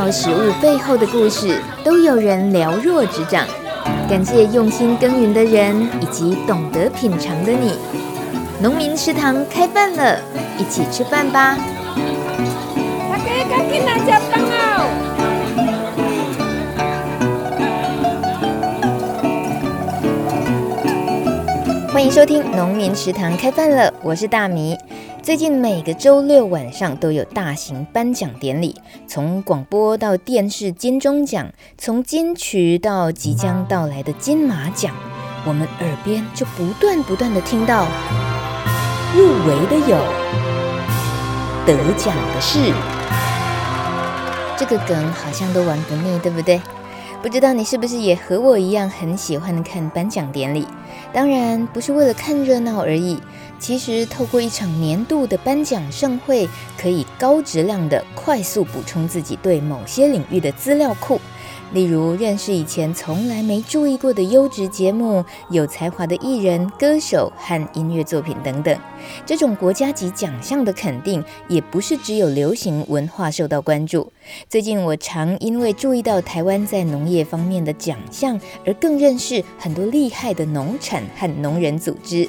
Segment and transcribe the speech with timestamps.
[0.00, 3.46] 道食物背后的故事，都有人了若指掌。
[4.08, 7.74] 感谢用心耕耘的人，以及懂得品尝的你。
[8.62, 10.18] 农民食堂开饭了，
[10.56, 11.54] 一起吃饭吧！
[13.10, 14.88] 大家赶紧来吃饭哦！
[21.92, 24.78] 欢迎收听农民食堂开饭了，我是大米。
[25.22, 28.74] 最近每个周六晚上都有大型颁奖典礼，
[29.06, 34.94] 从广播到电视金钟奖，从金曲到即将到来的金马奖，
[35.44, 37.86] 我们耳边就不断不断的听到
[39.14, 39.98] 入围的有，
[41.66, 42.72] 得奖的是，
[44.56, 46.58] 这个梗好像都玩不腻，对不对？
[47.22, 50.66] 不知道你是不是也和我一样很喜欢看颁奖典礼？
[51.12, 53.20] 当然不是为了看热闹而已。
[53.60, 61.20] 其实，透过一场年度的颁奖盛会，可以高质量的快速补充自己对某些领域的资料库。
[61.72, 68.76] 例如，认识以前从来没注意过的优质节目、有才华的艺人、歌手和音乐作品等等。
[69.24, 74.10] 这种国家级奖项的肯定，也不是只有流行文化受到关注。
[74.48, 82.28] 最近，我常因为注意到台湾在农业方面的奖项，而更认识很多厉害的农产和农人组织。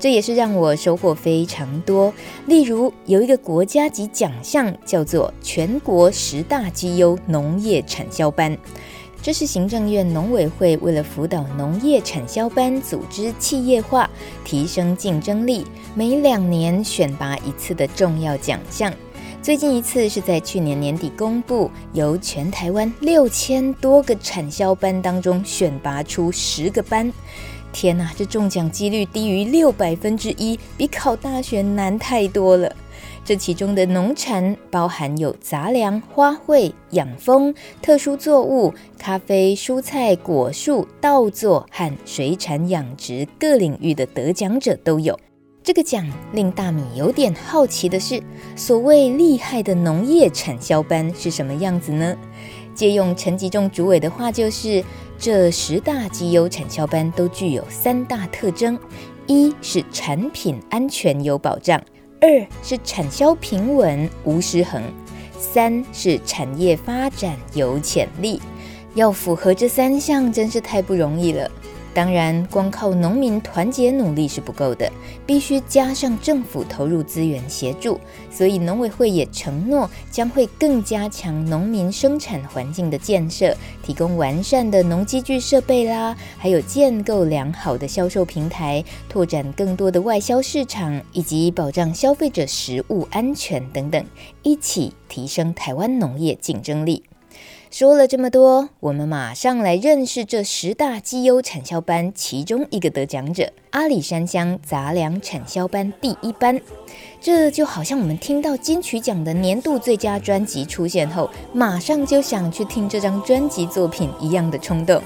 [0.00, 2.12] 这也是让我收获非常多。
[2.46, 8.56] 例如，有一个国家级奖项叫做全国十大绩优农业产销班，
[9.20, 14.08] 这是行政院农委会为了辅导农业产销班组织企业化、
[14.44, 18.92] 提升竞争力，每两年选拔一次的重要奖项。
[19.40, 27.10] 最近一次是在去年年底公布，由全台湾六千多个产销班当中选拔出十个班。
[27.72, 32.74] 天哪，这中奖几率低于六百分之一，比考大学难太多了。
[33.24, 45.18] 这其中的农产包含有杂粮、花卉、养蜂、特殊作物、咖啡、蔬菜、果树、稻作和水产养殖各领域的得奖者都有。
[45.62, 48.22] 这个奖令大米有点好奇的是，
[48.56, 52.16] 所谓厉害的农业产销班是什么样子呢？
[52.74, 54.82] 借用陈吉仲主委的话，就是
[55.18, 58.78] 这十大绩优产销班都具有三大特征：
[59.26, 61.78] 一是产品安全有保障；
[62.20, 64.80] 二是产销平稳无失衡；
[65.38, 68.40] 三是产业发展有潜力。
[68.94, 71.50] 要符合这三项，真是太不容易了。
[71.94, 74.88] 当然，光靠农民团结努力是不够的，
[75.26, 77.98] 必须加上政府投入资源协助。
[78.30, 94.04] 所以，农委会也承诺将会更加强农民生产环境的建设，提供完善的农机具设备啦，还有建构良好的销售平台，拓展更多的外销市场，以及保障消费者食物安全等等，
[94.44, 97.02] 一起提升台湾农业竞争力。
[97.70, 106.58] 说了这么多，我们马上来认识这十大绩优产销班其中一个得奖者——阿里山乡杂粮产销班第一班。
[107.20, 115.02] 这就好像我们听到金曲奖的年度最佳专辑出现后，马上就想去听这张专辑作品一样的冲动。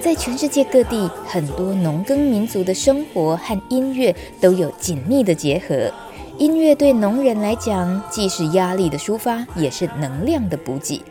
[0.00, 5.92] 在全世界各地，很多农耕民族的生活和音乐都有紧密的结合。
[6.38, 11.02] 音乐对农人来讲，既是压力的抒发，也是能量的补给。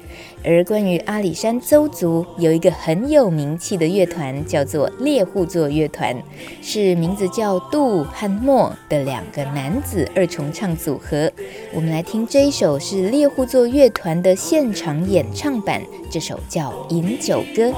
[0.44, 6.16] 而关于阿里山邹族，有一个很有名气的乐团，叫做猎户座乐团，
[6.62, 11.32] 是名字叫杜和莫的两个男子二重唱组合。
[11.74, 17.70] 我们来听这一首是猎户座乐团的现场演唱版，这首叫《饮酒歌》。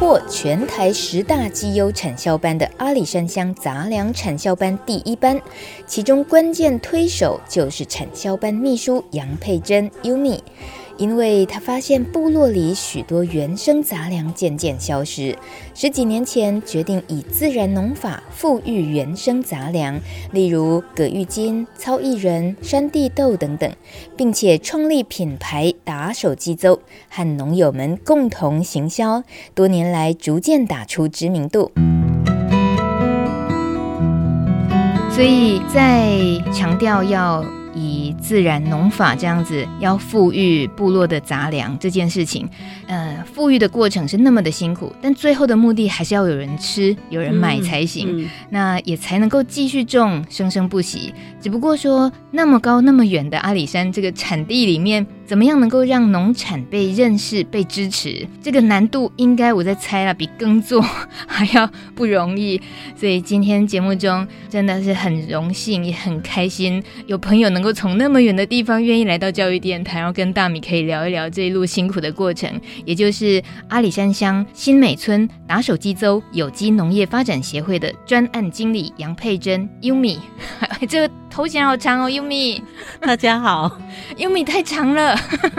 [0.00, 5.40] 获全台十大绩优产销班的阿里山乡杂粮产销班第一班，
[5.86, 10.40] 其中关键推手就是产销班秘书杨佩珍 Yumi。
[10.96, 15.36] 因为他发现部落里许多原生杂粮渐渐消失，
[15.74, 20.00] 十几年前决定以自然农法复育原生杂粮，
[20.32, 23.70] 例如葛玉金、糙薏仁、山地豆等等，
[24.16, 29.24] 并且创立品牌打手鸡粥，和农友们共同行销，
[29.54, 31.72] 多年来逐渐打出知名度。
[35.10, 36.10] 所以在
[36.52, 37.44] 强调要
[38.26, 42.48] 自然农法这样子要富裕部落的杂粮这件事情，
[42.86, 51.12] 呃，富裕的过程是那么的辛苦，但最后的目的还是要有人吃、有人买才行，嗯嗯、那也才能够继续种，生生不息。
[51.38, 55.06] 只不过说，那么高、那么远的阿里山这个产地里面。
[55.26, 58.26] 怎么样能够让农产被认识、被支持？
[58.42, 60.80] 这个难度应该我在猜了，比耕作
[61.26, 62.60] 还要不容易。
[62.94, 72.60] 所以今天节目中真的是很荣幸，也很开心，有朋友能够从那么远的地方愿意来到教育电台，然后跟大米可以聊一聊这一路辛苦的过程。
[72.84, 80.18] 也就是阿里山乡新美村打手机邹有机农业发展协会的专案经理杨佩珍 Yumi，
[80.88, 82.62] 这头衔好长哦，Yumi。
[83.00, 83.68] 大家好
[84.16, 85.16] ，Yumi 太长了。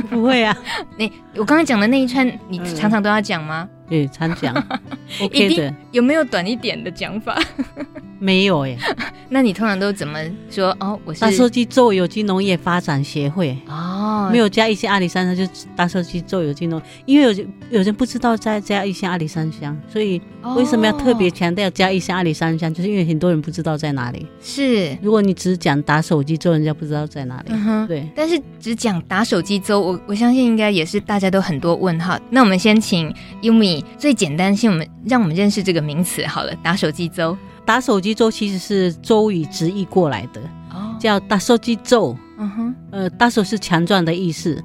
[0.09, 0.55] 不会啊，
[0.97, 3.67] 你我刚刚讲的那一串，你常常都要讲吗？
[3.87, 4.53] 对，常讲。
[5.21, 7.39] OK 的，有没有短一点的讲法？
[8.17, 8.77] 没有耶。
[9.29, 10.75] 那你通常都怎么说？
[10.79, 13.55] 哦，我是打手机做有机农业发展协会。
[13.67, 16.81] 哦，没有加一些阿里山乡，就打手机做有机农。
[17.05, 20.19] 因为有有人不知道再加一些阿里山乡，所以
[20.55, 22.73] 为什么要特别强调加一些阿里山乡？
[22.73, 24.25] 就是因为很多人不知道在哪里。
[24.41, 27.49] 是，如果你只讲打手机做，人家不知道在哪里。
[27.49, 28.07] 嗯，对。
[28.15, 32.17] 但是只讲打手机做，我我相信应该也是大家都很多问号。
[32.29, 33.13] 那我们先请
[33.97, 36.53] 最简单，先我们让我们认识这个名词好了。
[36.63, 40.41] 打手机粥，打手机粥其实是周语直译过来的，
[40.71, 42.15] 哦、叫打手机邹。
[42.37, 44.61] 嗯哼，呃，打手是强壮的意思，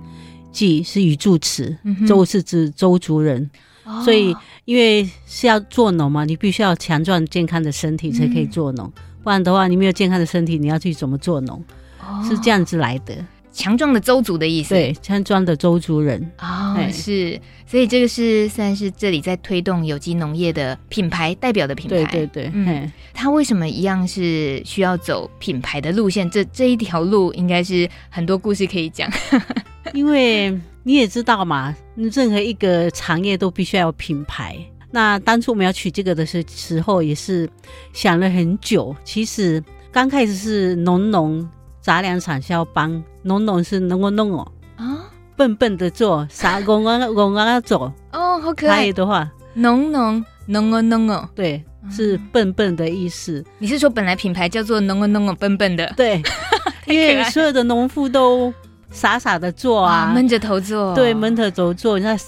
[0.51, 1.77] 机是语助词，
[2.07, 3.49] 周是指周族人。
[3.85, 11.63] 哦、所以因为是要做农嘛，你必须要强壮健康的身体才可以做农，嗯、不然的话，你没有健康的身体，你要去怎么做农？
[12.01, 13.15] 哦、是这样子来的。
[13.61, 26.29] 强壮的周族的意思，对，强壮的周族人哦，是，所以这个是算是这里在推动有机农业的品牌代表的品牌，对对对，嗯，他为什么一样是需要走品牌的路线？
[26.31, 29.11] 这这一条路应该是很多故事可以讲，
[29.93, 34.57] 因为你也知道嘛，任何一个产业都必须要有品牌。
[34.91, 37.47] 那当初我们要取这个的时时候，也是
[37.93, 38.97] 想了很久。
[39.05, 39.63] 其实
[39.93, 41.47] 刚开始是农农。
[41.81, 44.99] 杂粮产销帮，农农是农个农哦啊，
[45.37, 53.45] 笨笨的做，啥公公公公做哦，好可爱的话，农农农个农哦，对，是笨笨的意思。
[53.59, 55.93] 你是说本来品牌叫做农个农哦，笨笨的？
[55.97, 56.23] 对，
[56.87, 58.53] 因为所有的农夫都
[58.91, 61.99] 傻傻的做啊，闷着头做，对，闷着头做。
[61.99, 62.19] 你看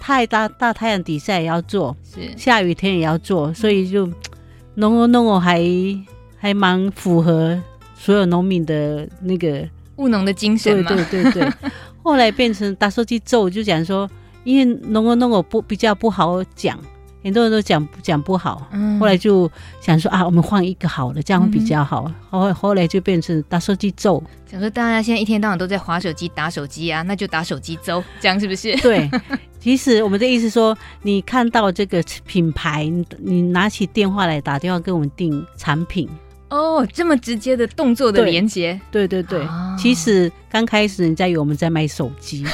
[0.00, 4.08] 太大大太阳底下也要做，是下雨天也要做，所以就
[4.74, 5.62] 农哦农哦，还
[6.38, 7.60] 还蛮符合。
[8.04, 9.66] 所有农民的那个
[9.96, 11.52] 务农的精神嘛，对对对对。
[12.04, 14.06] 后来变成打手机邹，就讲说，
[14.44, 16.78] 因为农个农个不比较不好讲，
[17.22, 18.68] 很多人都讲讲不好。
[18.72, 19.00] 嗯。
[19.00, 22.12] 后来就想说啊，我们换一个好的，这样会比较好。
[22.28, 24.22] 后、嗯、后来就变成打手机咒。
[24.50, 28.76] 想说大家现在一天到晚都在划手机、打手机啊，那就打手机邹，这样是不是？
[28.82, 29.10] 对。
[29.58, 36.06] 其实我们的意思说，你看到这个品牌，你拿起电话来打电话跟我们订产品。
[36.50, 39.40] 哦，这么直接的动作的连接，对对对。
[39.40, 42.44] 哦、其实刚开始人家以为我们在卖手机，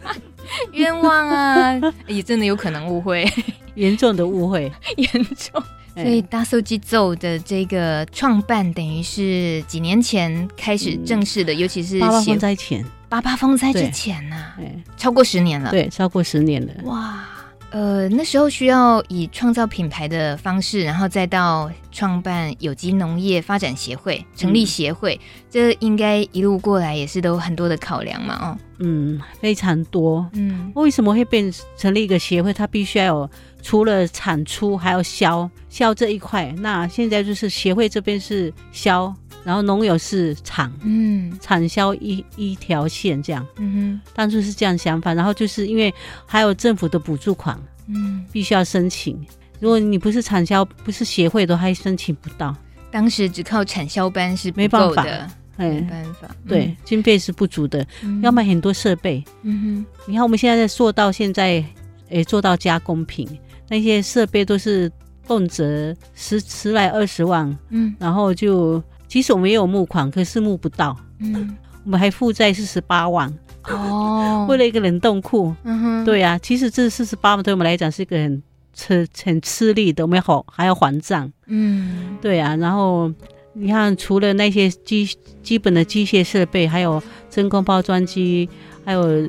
[0.72, 1.80] 冤枉啊！
[2.06, 3.26] 也真的有可能误会，
[3.76, 5.62] 严重的误会， 严重。
[5.94, 14.56] 所以大手机奏的这个创办，等于是几年前开始正式的，嗯、尤其是八八风灾前，八八风灾之前呐、啊，
[14.96, 17.24] 超过十年了，对，超过十年了，哇。
[17.70, 32.52] 呃，那时候需要以创造品牌的方式，然后再到创办有机农业发展协会，成立协会，嗯、这应该一路过来也是都有很多的考量嘛，哦，嗯，非常多，嗯，为什么会变成立一个协会？
[32.52, 33.30] 它必须要有
[33.62, 36.52] 除了产出，还要销销这一块。
[36.58, 39.14] 那现在就是协会这边是销。
[39.44, 45.14] 然后农友是产，嗯，产销一一条线这样，嗯哼，当初是这样想法。
[45.14, 45.92] 然后就是因为
[46.26, 49.18] 还有政府的补助款，嗯，必须要申请。
[49.58, 52.54] 如果你不是产销，不是协会的，还申请不到。
[52.90, 57.86] 当时只靠产销班是没办法的，没办法，对，经费是不足的，
[58.22, 59.22] 要买很多设备。
[59.42, 61.64] 嗯哼，你看我们现在在做到现在，
[62.08, 63.28] 诶，做到加工品，
[63.68, 64.90] 那些设备都是
[65.26, 68.82] 动辄十十来二十万，嗯，然后就。
[69.10, 70.96] 其实我们也有募款，可是募不到。
[71.18, 73.28] 嗯，我们还负债四十八万
[73.64, 75.52] 哦， 为了一个冷冻库。
[75.64, 78.40] 嗯哼，对呀、啊，其实这四十八万对我们来讲是一个很
[78.72, 81.30] 吃很吃力的，我们好还还要还账。
[81.48, 83.12] 嗯，对呀、啊，然后
[83.54, 85.04] 你看，除了那些基
[85.42, 88.48] 基本的机械设备，还有真空包装机，
[88.84, 89.28] 还有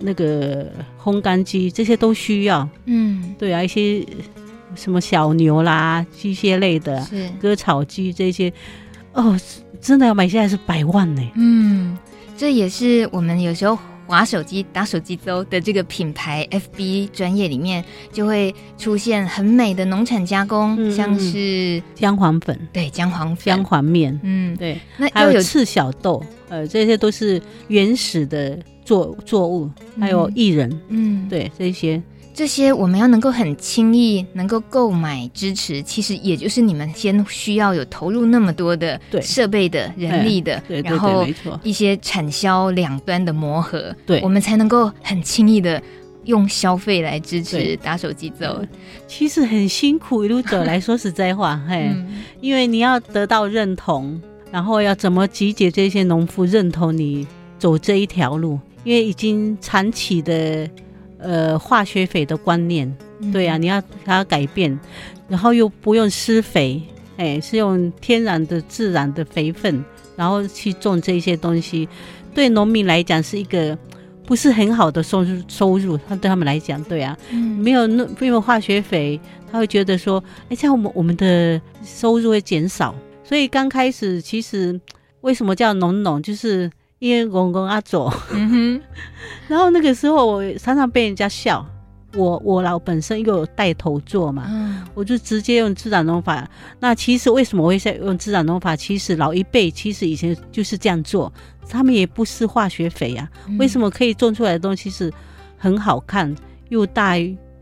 [0.00, 2.66] 那个烘干机，这些都需要。
[2.86, 4.02] 嗯，对啊，一些
[4.74, 8.50] 什么小牛啦，机械类的，是割草机这些。
[9.12, 9.38] 哦，
[9.80, 11.22] 真的要买下来是百万呢。
[11.36, 11.96] 嗯，
[12.36, 13.78] 这也是我们有时候。
[14.08, 32.02] 划手机打手机走的这个品牌，FB 专业里面就会出现很美的农产加工，嗯、像是姜黄粉，对，姜黄粉、姜黄面，嗯，对，那还有赤小豆，呃，这些都是原始的作作物，还有薏仁，嗯，对，这些。
[32.38, 41.26] 这些我们要能够很轻易能够购买支持，其实也就是你们先需要有投入那么多的设备的人力的，对，然后
[41.64, 45.82] 一些产销两端的磨合，对，我们才能够很轻易的
[46.26, 48.64] 用消费来支持打手机走。
[49.08, 51.90] 其实很辛苦，一路走来说实在话， 嘿，
[52.40, 57.26] 因为你要得到认同，然后要怎么集结这些农夫认同你
[57.58, 60.70] 走这一条路，因为已经长期的。
[61.18, 62.96] 呃，化学肥的观念，
[63.32, 64.78] 对呀、啊，你要它要改变，
[65.28, 66.80] 然后又不用施肥，
[67.16, 69.84] 哎，是用天然的、自然的肥分，
[70.14, 71.88] 然后去种这些东西，
[72.32, 73.76] 对农民来讲是一个
[74.24, 75.98] 不是很好的收入收入。
[76.08, 79.20] 他对他们来讲，对啊，嗯、没有那没有化学肥，
[79.50, 82.94] 他会觉得说，哎，这样我们我们的收入会减少。
[83.24, 84.80] 所以刚开始其实
[85.22, 86.70] 为什么叫农农，就是。
[86.98, 88.80] 因为公公阿祖，嗯哼，
[89.46, 91.64] 然后那个时候我常常被人家笑，
[92.14, 96.48] 我我老本身又有带头做嘛，嗯，我就直接用自然农法。
[96.80, 98.74] 那其实为什么我会在用自然农法？
[98.74, 101.32] 其实老一辈其实以前就是这样做，
[101.68, 103.54] 他们也不施化学肥呀，啊。
[103.58, 105.12] 为什么可以种出来的东西是
[105.56, 106.34] 很好看
[106.68, 107.14] 又大，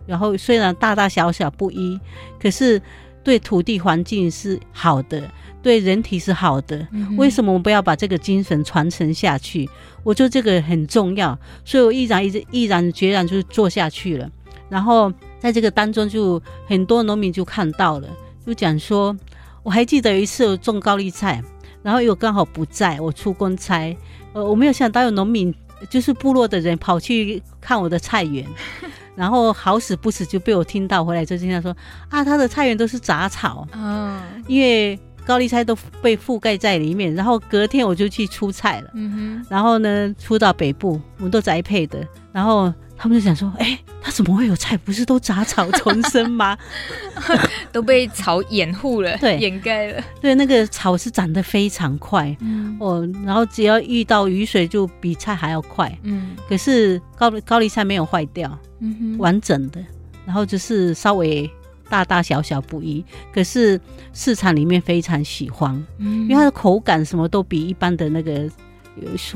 [0.07, 2.01] 然后虽然大大小小不一，
[2.41, 2.81] 可是
[3.27, 5.29] 对土地环境是好的。
[5.61, 9.69] 对人体是好的，为什么我们不要把这个精神传承下去？
[10.05, 14.31] 我觉得这个很重要，所以我毅然一直毅然决然就做下去了。
[14.69, 18.09] 然后在这个当中，就很多农民就看到了，
[18.47, 19.17] 就讲说，
[19.65, 21.43] 我还记得有一次我种高丽菜，
[21.83, 23.97] 然后又刚好不在，我出公差，
[24.35, 25.53] 呃，我没有想到有农民，
[25.91, 28.47] 就是部落的人跑去看我的菜园，
[29.17, 31.77] 然后好死不死就被我听到回来就经常说
[32.09, 34.97] 啊，他的菜园都是杂草，嗯，因为。
[35.27, 38.91] 高丽菜都被覆盖在里面，然后隔天我就去出菜了。
[38.95, 41.99] 嗯哼，然后呢，出到北部，我们都宅配的，
[42.31, 44.77] 然后他们就想说：“哎、欸，他怎么会有菜？
[44.79, 46.57] 不是都杂草丛生吗？
[47.71, 50.03] 都被草掩护了，对，掩盖了。
[50.21, 55.97] 对，那个草是长得非常快，嗯哦，然后只要遇到雨水，就比菜还要快。
[56.03, 59.85] 嗯，可是高高丽菜没有坏掉，嗯哼，完整的，
[60.25, 61.51] 然后就是稍微。
[61.89, 63.81] 大大小小不一，可是
[64.13, 68.51] 市场里面非常喜欢，嗯，因为它的口感什么都比一般的那个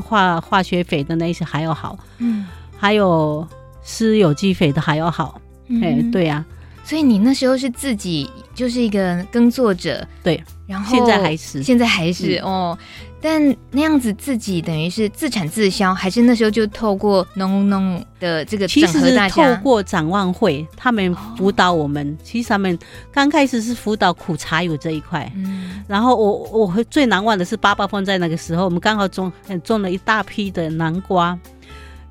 [0.03, 2.49] 化化学肥的那些还要好，嗯，
[2.81, 3.47] 还有
[3.83, 5.39] 施有机肥的还要好，
[5.83, 11.63] 哎、嗯，对呀、啊，所以你那时候是自己就是一个耕作者，对，然后现在还是。
[11.63, 12.79] 现在还是、嗯、哦。
[13.23, 22.11] 但那样子自己等于是自产自销，还是那时候就透过农农的这个其实是透过展望会他们辅导我们。
[22.11, 22.79] 哦、其实他们
[23.13, 26.33] 刚开始是辅导苦茶油这一块，嗯，然后我
[26.67, 29.31] 我最难忘的是八八风在那个时候，我们刚好种
[29.63, 31.39] 种了一大批的南瓜，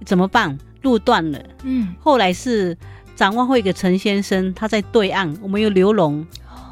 [0.05, 0.57] 怎么办？
[0.81, 2.77] 路断了，嗯，后来是
[3.15, 6.25] 展望会一个陈先生，他在对岸，我们有流笼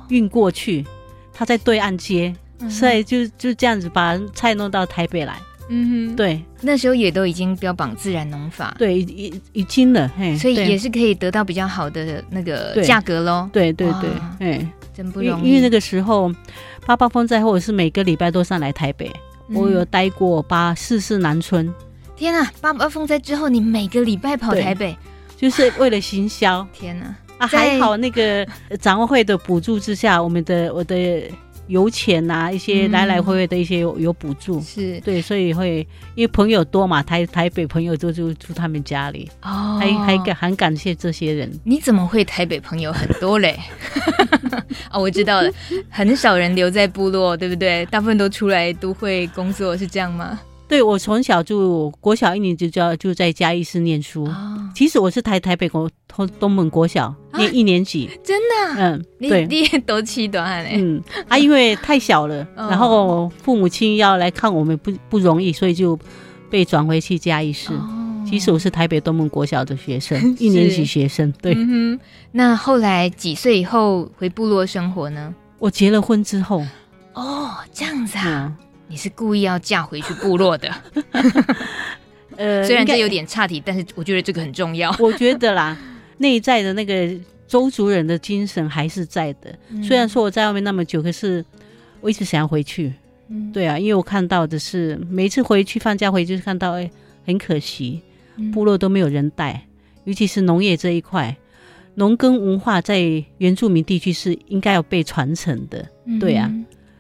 [0.10, 0.86] 运过去，
[1.34, 2.36] 他在对岸接。
[2.68, 16.34] 所以就就这样子把菜弄到台北来，嗯哼，对，那时候也都已经标榜自然农法，对，已已经了，嘿，所以也是可以得到比较好的那个价格喽，对对对，哎，真不容易，因为那个时候
[16.84, 19.08] 八八风灾后，我是每个礼拜都上来台北，
[19.50, 21.72] 嗯、我有待过八四四南村，
[22.18, 24.98] 天啊，八八风灾之后你每个礼拜跑台北，
[25.38, 28.46] 就是为了行销， 天呐，啊，还好那个
[28.82, 31.24] 展望会的补助之下，我们的我的。
[31.70, 41.52] 油钱呐、啊，一些来来回回的一些有有补助，是对，所以会因为朋友多嘛，台台北朋友都就住他们家里，哦，还还感很感谢这些人。
[41.66, 43.60] 你怎么会台北朋友很多嘞？
[44.94, 45.52] 哦，我知道了，
[45.92, 47.86] 很少人留在部落，对不对？
[47.88, 50.40] 大部分都出来都会工作，是这样吗？
[50.68, 54.26] 对，我从小就国小一年级就就在嘉义市念书。
[54.26, 58.76] 哦、其实我是台台北国东东门国小念一年级，啊、真的？
[58.78, 60.72] 嗯，对，你也都七段嘞。
[60.74, 65.98] 嗯，啊，因为太小了， 哦、然后父母亲要来看我们不不容易，所以就
[66.50, 67.74] 被转回去嘉义市。
[67.74, 71.32] 哦、其实我是台北东门国小的学生， 一年级学生。
[71.42, 71.98] 对，嗯、
[72.34, 75.34] 那后来几岁以后回部落生活呢？
[75.60, 76.62] 我结了婚之后。
[77.14, 78.54] 哦，这样子啊。
[78.60, 80.70] 嗯你是故意要嫁回去部落的？
[82.38, 84.96] 呃，虽然这有点差题，但是我觉得这个很重要。
[85.00, 85.78] 我觉得啦，
[86.20, 87.10] 内在的那个
[87.48, 89.54] 周族人的精神还是在的。
[89.70, 91.44] 嗯、虽然说我在外面那么久，可是
[92.00, 92.94] 我一直想要回去。
[93.30, 96.90] 嗯，对啊，因为我看到的是每一次回去放假回去，就是看到哎，
[97.26, 98.02] 很可惜，
[98.54, 99.66] 部落都没有人带，
[100.06, 101.36] 尤其是农业这一块，
[101.96, 103.02] 农耕文化在
[103.40, 105.86] 原住民地区是应该要被传承的。
[106.20, 106.50] 对啊，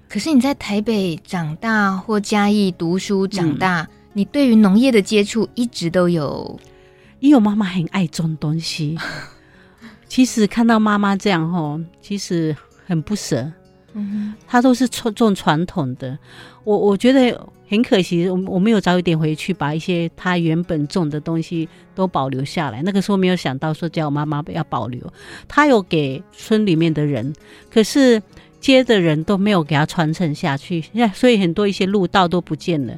[0.09, 6.59] 可是你在台北长大或嘉义读书长大，嗯、你对于农业的接触一直都有？
[7.19, 8.97] 因为我妈妈很爱种东西。
[10.07, 13.51] 其实看到妈妈这样吼，其实很不舍。
[13.93, 16.17] 嗯，她都是种种传统的，
[16.63, 22.81] 我我觉得很可惜，我我没有早一点回去，把一些她原本种的东西都保留下来。
[22.83, 25.01] 那个时候没有想到说叫我妈妈要保留，
[25.47, 27.33] 她有给村里面的人，
[27.69, 28.21] 可是
[28.59, 30.83] 接的人都没有给它传承下去，
[31.13, 32.97] 所以很多一些路道都不见了，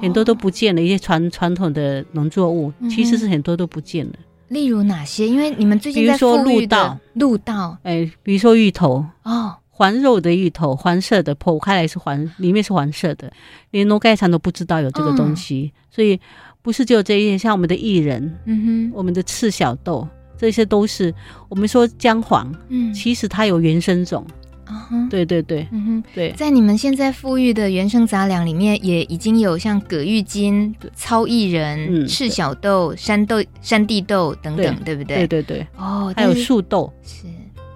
[0.00, 4.12] 很多都不见了，一些传传统的农作物，其实是很多都不见了。
[4.48, 5.26] 例如哪些？
[5.26, 6.96] 因为你们最近在说路道。
[7.14, 13.32] 路道，哎，比如说芋头哦，黄肉的芋头，黄色的，剖开来是黄，里面是黄色的，
[13.70, 16.20] 连农改场都不知道有这个东西，嗯、所以
[16.62, 20.06] 不是只有这一些，像我们的薏仁，嗯哼，我们的赤小豆，
[20.38, 21.12] 这些都是
[21.48, 24.24] 我们说姜黄，嗯，其实它有原生种。
[24.66, 25.08] 啊，uh huh.
[25.08, 35.16] 对对对，嗯哼，对，在你们现在富裕的原生杂粮里面，也已经有像葛玉金、糙薏仁、嗯、赤小豆、山豆、山地豆等等，对，对不对？
[35.16, 36.92] 对对对，哦，还有树豆。
[37.02, 37.26] 是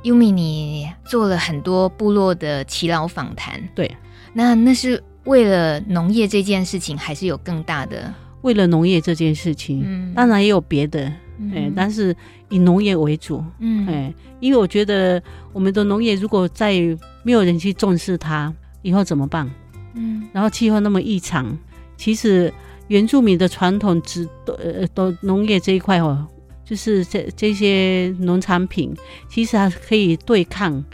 [0.03, 3.91] 优米，你做了很多部落的耆老访谈，对，
[4.33, 8.13] 那那是为了农业这件事情，还是有更大的？
[8.43, 11.13] 为了农业这件事情，嗯，当然也有别的。
[11.49, 12.15] 哎、嗯，但是
[12.51, 16.75] 以农业为主，嗯，哎，因为我觉得我们的农业如果再
[17.23, 19.51] 没有人去重视它，以后怎么办？
[19.95, 21.57] 嗯，然后气候那么异常，
[21.97, 22.53] 其实
[22.89, 26.27] 原住民的传统只都呃都农业这一块哦，
[26.65, 28.95] 就是这这些农产品，
[29.29, 30.85] 其实还可以对抗，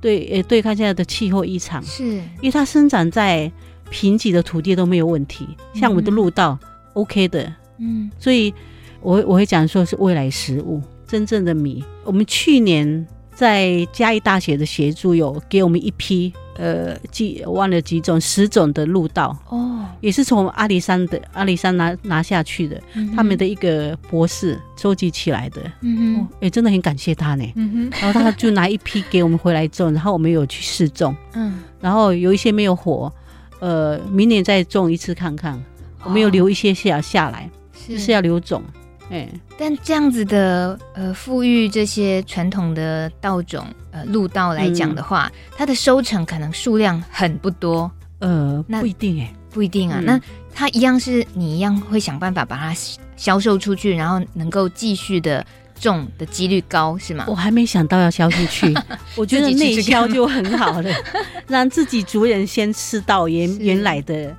[0.00, 2.04] 对呃对抗现在的气候异常，是。
[2.04, 3.50] 因为它生长在
[3.90, 6.58] 贫瘠的土地都没有问题，像我们的路道
[6.92, 8.52] OK 的，嗯，所以。
[9.04, 11.84] 我我会讲说是未来食物，真正的米。
[12.04, 25.60] 我们去年在嘉义大学的协助，有给我们一批呃几忘了几种十种的路道哦，也是从阿里山的阿里山拿拿下去的，嗯、他们的一个博士收集起来的。
[25.82, 27.44] 嗯哼，也、哦、真的很感谢他呢。
[27.56, 31.14] 嗯哼，然后他就拿一批给我们回来种，然后我们有去试种。
[31.34, 33.12] 嗯，然后有一些没有活，
[33.60, 35.62] 呃，明年再种一次看看。
[36.04, 38.62] 我们有留一些下下来，是要留种。
[39.10, 47.90] 哎，但这样子的呃，富裕这些传统的稻种呃路稻来讲的话，嗯、它的收成可能数量很不多。
[48.20, 49.98] 呃，那不一定哎，不一定啊。
[50.00, 50.20] 嗯、那
[50.54, 52.74] 它一样是你一样会想办法把它
[53.16, 55.44] 销售出去，然后能够继续的
[55.78, 57.26] 种的几率高是吗？
[57.28, 58.72] 我还没想到要销出去，
[59.16, 60.90] 我觉得内销就很好了，
[61.46, 64.34] 让自己族人先吃到原原来的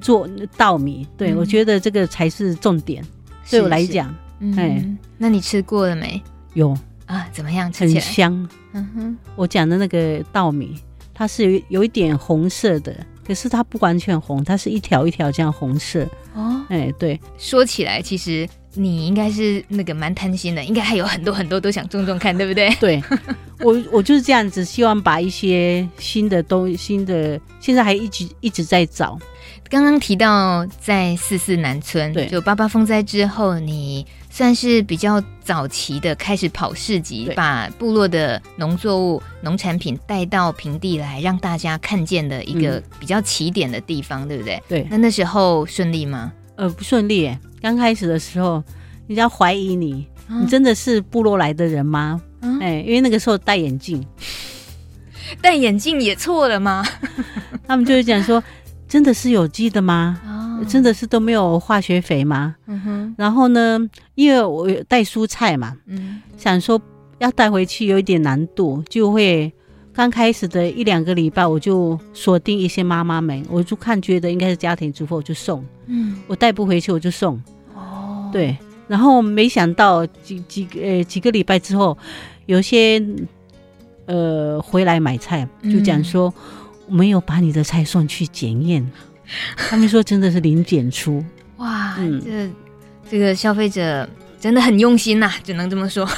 [0.00, 1.06] 做稻米。
[1.10, 3.04] 嗯、对，我觉得这个才是重点。
[3.50, 4.14] 对我来讲，
[4.56, 4.84] 哎，
[5.16, 6.22] 那你吃过了没？
[6.54, 7.72] 有啊，怎么样？
[7.72, 8.48] 吃起来很香。
[8.72, 10.76] 嗯哼，我讲的那个稻米，
[11.14, 12.94] 它是有有一点红色的，
[13.26, 16.06] 可是它不完全红，它是一条一条这样红色。
[16.34, 17.18] 哦，哎，对。
[17.38, 22.70] 说起来，其实你应该是那个蛮贪心的，应该还有很多很多都想种种看，对不对？
[22.78, 23.02] 对，
[23.60, 29.18] 我我就是这样子，希望把一些新的东新的，现在还一直一直在找。
[29.70, 44.62] 刚刚提到在四四南村，对，就八八风灾之后，你算是比较早期的开始跑市集，把部落的农作物、农产品带到平地来，让大家看见的一个比较起点的地方，嗯、对不对？
[44.68, 44.86] 对。
[44.90, 46.32] 那那时候顺利吗？
[46.56, 47.36] 呃，不顺利。
[47.60, 48.62] 刚开始的时候，
[49.06, 52.18] 人家怀疑你，嗯、你真的是部落来的人吗？
[52.40, 54.02] 嗯、哎，因为那个时候戴眼镜，
[55.42, 56.82] 戴眼镜也错了吗？
[57.68, 58.42] 他们就是讲说。
[58.88, 60.18] 真的是有机的吗？
[60.24, 62.56] 哦、真的是都没有化学肥吗？
[62.66, 63.14] 嗯哼。
[63.16, 63.78] 然后呢，
[64.14, 66.80] 因为我带蔬菜嘛，嗯，想说
[67.18, 69.52] 要带回去有一点难度，就会
[69.92, 75.64] 刚开始的一两个礼拜，我就锁定一些妈妈们，我就看觉得应该是家庭主妇，我就送。
[75.86, 77.40] 嗯，我带不回去，我就送。
[77.74, 78.56] 哦，对。
[78.88, 81.96] 然后没想到几几呃几个礼拜之后，
[82.46, 83.00] 有些
[84.06, 86.32] 呃回来买菜，就讲说。
[86.36, 86.54] 嗯
[86.88, 88.90] 没有把你的菜送去检验，
[89.56, 91.24] 他们说真的是零检出。
[91.58, 92.50] 哇，嗯、这
[93.10, 94.08] 这个消费者
[94.40, 96.08] 真的很用心呐、啊，只能这么说。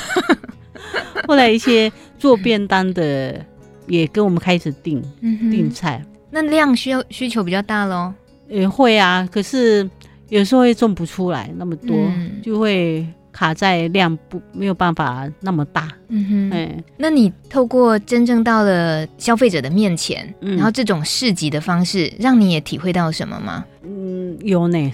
[1.26, 3.44] 后来一些做便当的
[3.86, 8.12] 也跟我们开始订、嗯、订菜，那量需要需求比较大喽。
[8.48, 9.88] 也会啊，可是
[10.28, 15.88] 有时候会种不出来那么多，嗯、就会卡在量不没有办法那么大。
[16.08, 23.64] 嗯哼，哎，那你透过真正到了消费者的面前，嗯、然后这种市集的方式，让你也体会到什么吗？
[23.82, 24.92] 嗯，有呢。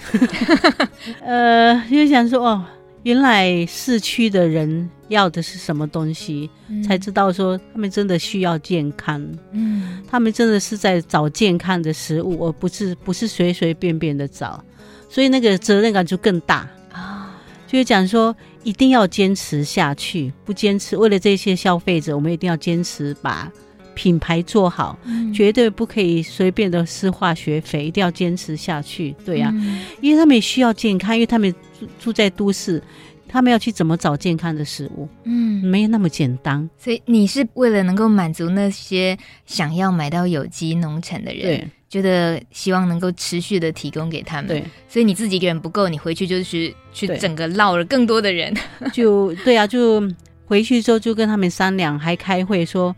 [1.25, 2.65] 呃，因为想说哦。
[3.03, 9.25] 原来市区的人要的是什么东西，嗯、才知道说他们真的需要健康。
[9.53, 14.61] 嗯，他们真的是在找健康的食物，而不是不是随随便便的找，
[15.09, 16.71] 所以那个责任感就更大啊。
[17.67, 23.51] 就是讲说一定要坚持下去，不坚持，为了这些消费者，我们一定要坚持把
[23.95, 29.15] 品牌做好，嗯、绝对不可以随便的施化学肥，一定要坚持下去。
[29.25, 31.51] 对呀、啊，嗯、因为他们也需要健康，因为他们
[31.81, 32.83] 住住在都市，
[33.27, 35.09] 他们要去怎么找健康的食物？
[35.25, 36.69] 嗯，没有那么简单。
[36.79, 44.49] 所以你是为了能够满足那些想要买到有机农产的人，对，觉得希望能够持续的提供给他们。
[44.49, 48.55] 对，所以你自己一个人不够，你回去就是去去整个捞了更多的人。
[48.93, 50.03] 就对啊，就
[50.47, 52.95] 回去之后就跟他们商量，还开会说。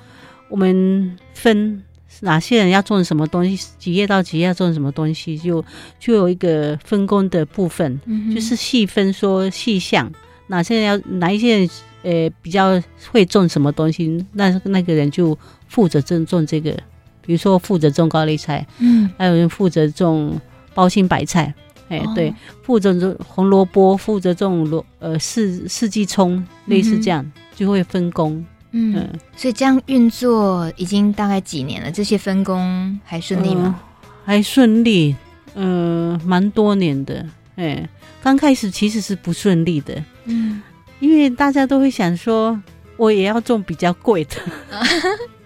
[0.51, 1.85] 我们分
[2.21, 5.63] 哪些人要种什么东西，几月到几月要种什么东西，就
[6.01, 10.11] 就有一个分工的部分，嗯、就是细分说细项，
[10.47, 11.71] 哪些人要哪一些人
[12.03, 16.75] 呃比较会种什么东西，那那个人就负责种种这个，
[17.29, 20.41] 比如说负责种高丽菜，嗯，还有人负责种
[20.73, 21.53] 包心白菜，
[21.91, 28.43] 哎，哦、对，负责种红萝卜，负责种萝呃四四季葱，类似这样，嗯、就会分工。
[28.71, 31.93] 嗯，所以这样运作已经大概几年了？
[31.93, 33.79] 这些分工还顺利吗？
[33.91, 35.15] 呃、还顺利，
[35.55, 37.27] 嗯、呃，蛮多年的。
[37.57, 37.87] 哎，
[38.23, 40.63] 刚开始其实是不顺利的，嗯，
[40.99, 42.59] 因为大家都会想说，
[42.97, 44.37] 我也要种比较贵的，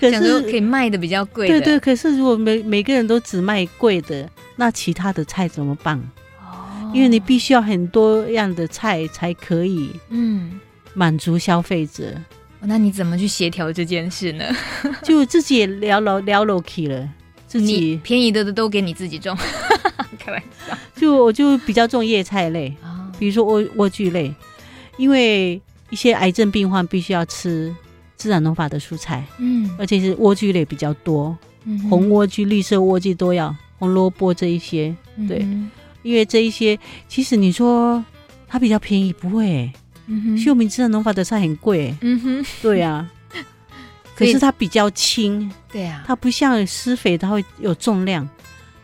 [0.00, 1.46] 可是可以卖的比较贵。
[1.46, 5.98] 对对，可是如果每每个人都只卖贵的，那其他的菜怎么办？
[6.40, 10.60] 哦，因为你必须要很多样的菜才可以，嗯。
[10.96, 12.14] 满足消费者，
[12.60, 14.44] 那你怎么去协调这件事呢？
[15.02, 17.08] 就自己也聊了聊了起了，
[17.48, 19.36] 自己便宜的都给你自己种，
[20.20, 20.78] 开玩笑。
[20.94, 24.32] 就我就比较种叶菜类，哦、比如说莴莴苣类，
[24.96, 27.74] 因为一些癌症病患必须要吃
[28.24, 34.96] 自然农法的蔬菜，嗯，而且是莴苣类比较多，嗯、哼红莴苣、绿色莴苣都要，红萝卜这一些，
[35.28, 35.70] 对，嗯、
[36.02, 38.02] 因为这一些其实你说
[38.48, 39.72] 它比较便宜，不会、欸。
[40.06, 43.06] 嗯哼，秀明自然农法的菜很贵，嗯哼， 对呀，
[44.16, 48.26] 可是它比较轻，对呀，它不像施肥，它会有重量。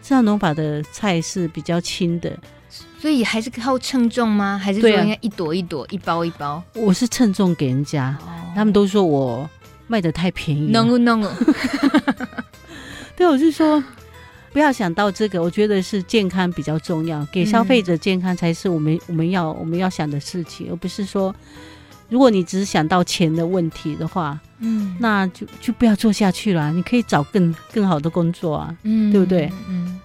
[0.02, 2.38] 自然农法的菜是比较轻的，
[2.98, 4.60] 所以还是靠称重吗？
[4.62, 6.62] 还是说应该一朵一朵、一包一包？
[6.74, 8.16] 我是称重给人家，
[8.54, 9.48] 他们都说我
[9.86, 11.30] 卖的太便宜，no no，
[13.16, 13.82] 对，我是说。
[14.52, 21.32] 不要想到这个，我觉得是健康比较重要，给消费者健康才是我们、嗯、我们要我们要想的事情，而不是说，
[22.08, 26.72] 如果你只是想到钱的问题的话，嗯，那就就不要做下去了。
[26.72, 29.48] 你可以找更更好的工作啊，嗯，对不对？
[29.68, 30.00] 嗯，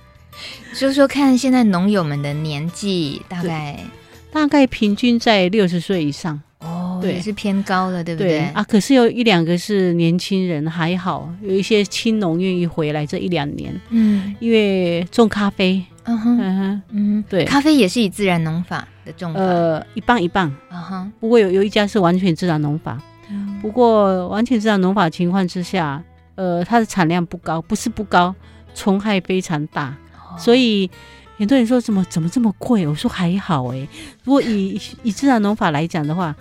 [0.74, 3.80] 说 说看，现在农友们的年纪大概
[4.32, 6.41] 大概平均在六十岁以上。
[7.02, 8.39] 对，也是偏高了，对不对？
[8.39, 13.80] 对啊，可是有一两个是年轻人，还好有一些青农愿意回来这一两年。
[13.89, 21.12] 嗯，因为种咖啡，嗯哼，嗯哼，嗯，对，咖啡也是以自然农法的种法，呃，一半一半，嗯哈。
[21.19, 26.02] 不过有有一家是完全自然农法，嗯，不过完全自然农法情况之下，
[26.36, 28.34] 呃，它的产量不高，不是不高，
[28.74, 30.05] 虫害非常大，哦，
[30.38, 30.89] 所以
[31.38, 32.88] 很多人说怎么怎么这么贵？
[32.88, 33.88] 我说还好哎，
[34.24, 36.36] 如果以以自然农法来讲的话。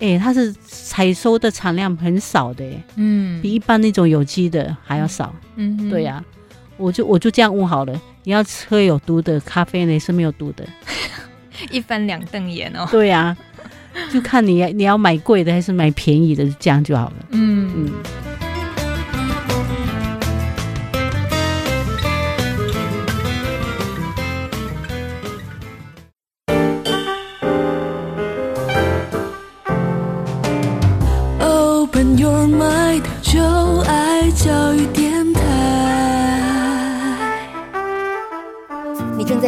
[0.00, 2.64] 哎、欸，它是采收的产量很少的，
[2.96, 6.24] 嗯，比一般那种有机的还要少，嗯，嗯对呀、啊，
[6.76, 10.66] 我就我就这样问好了，你要喝有毒的咖啡呢，是没有毒的，
[11.70, 13.36] 一翻两瞪眼哦，对呀、啊，
[14.12, 17.72] 就看你你要买贵的还是买便宜的，这样就好了，嗯。
[17.76, 17.92] 嗯。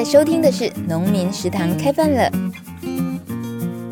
[0.04, 2.30] 收听的是农民食堂开饭了。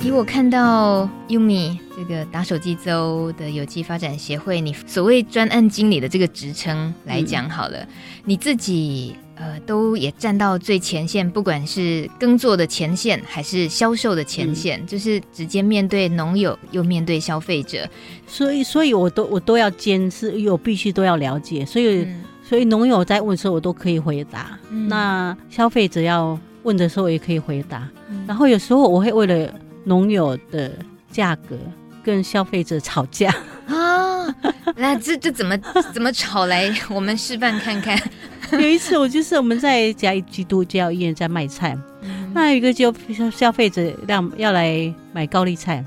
[0.03, 7.89] 以我看到 Yumi 这个打手机州的有机发展协会，你所谓专案经理的这个职称来讲好了，嗯、
[8.25, 17.89] 你自己呃都也站到最前线，不管是耕作的前线还是销售的前线，嗯、就是直接面对农友又面对消费者，
[18.27, 22.05] 所以所以我都我都要坚持，我必须都要了解，所以。
[22.05, 24.59] 嗯所以农友在问的时候，我都可以回答。
[24.69, 27.89] 嗯、那消费者要问的时候，也可以回答。
[28.11, 30.71] 嗯、然后有时候我会为了农友的
[31.11, 31.57] 价格
[32.05, 33.35] 跟消费者吵架
[33.75, 34.35] 啊？
[34.77, 35.57] 那这这怎么
[35.93, 36.73] 怎么炒来？
[36.89, 37.99] 我们示范看看。
[38.53, 45.83] 有一次，我就是我们在嘉义基督教医院在卖菜，嗯、那有一个就消消费者让要来买高丽菜，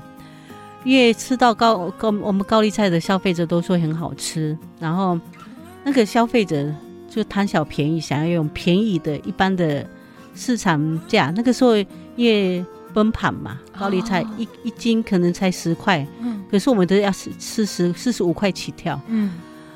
[0.82, 5.16] 因为吃到高高我们高丽菜的消费者都说很好吃，然后
[5.84, 6.72] 那个消费者
[7.08, 9.86] 就贪小便宜，想要用便宜的一般的
[10.34, 11.32] 市场价。
[11.36, 11.76] 那个时候
[12.16, 12.64] 因为
[12.96, 19.34] 崩盘嘛，高丽菜一、哦、一斤可能才十块，嗯、可是我们都要四四十四十五块起跳，嗯，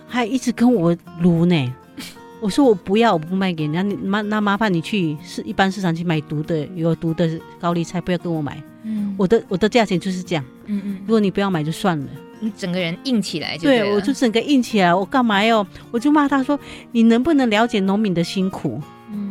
[0.08, 1.74] 还一直跟我撸呢。
[2.40, 3.74] 我说我不要，我不卖给你。
[3.74, 7.28] 那你麻那麻烦你去市一般市场去买毒的，有毒的
[7.60, 8.56] 高丽菜，不要跟我买。
[8.84, 10.42] 嗯，我的我的价钱就是这样。
[10.64, 12.06] 嗯嗯，如果你不要买就算了。
[12.40, 13.80] 你整个人硬起来就对。
[13.80, 14.94] 对，我就整个硬起来。
[14.94, 15.66] 我干嘛要？
[15.90, 16.58] 我就骂他说
[16.92, 18.80] ：“你能不能了解农民的辛苦？”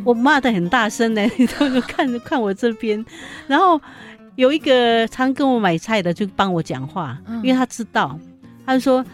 [0.00, 3.04] 嗯，我骂的很大声呢，你都就看 看我这边。
[3.46, 3.80] 然后
[4.36, 8.18] 有一个常跟我买菜的就帮我讲话，嗯，因为他知道，
[8.66, 9.04] 他就说。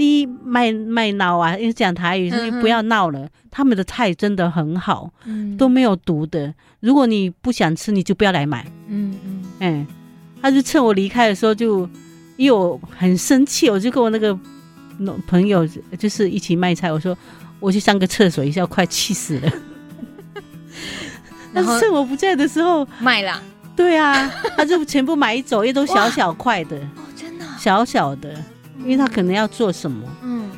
[0.00, 1.56] 你卖卖闹啊！
[1.58, 3.18] 因为讲台语，你不要闹了。
[3.18, 6.54] 嗯、他们的菜真的很好，嗯、都没有毒的。
[6.78, 8.64] 如果你不想吃，你就不要来买。
[8.86, 9.86] 嗯嗯，哎、欸，
[10.40, 11.92] 他就趁我离开的时候就，就
[12.36, 14.38] 因为我很生气，我就跟我那个
[15.26, 15.66] 朋友
[15.98, 17.18] 就是一起卖菜，我说
[17.58, 19.52] 我去上个厕所一下，快气死了。
[21.54, 23.42] 但是趁我不在的时候卖了。
[23.76, 26.76] 对啊，他就全部买走，因为都小小块的。
[26.76, 28.34] 哦，真的，小小的。
[28.84, 30.48] 因为他可能要做什么，嗯，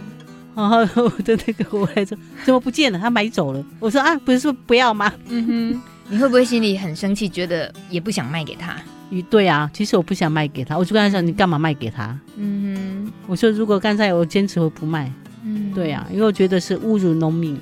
[0.54, 2.98] 然后我的那个我来说怎么不见了？
[2.98, 3.64] 他买走了。
[3.80, 5.10] 我说啊，不是说不要吗？
[5.28, 8.76] 嗯哼，你会不会心里很生气，觉得也不想卖给他？
[9.30, 12.16] 对啊，其实我不想卖给他，我就跟他说你干嘛卖给他？
[12.36, 15.10] 嗯哼，我说如果刚才我坚持我不卖，
[15.44, 17.58] 嗯，对啊，因为我觉得是侮辱农民，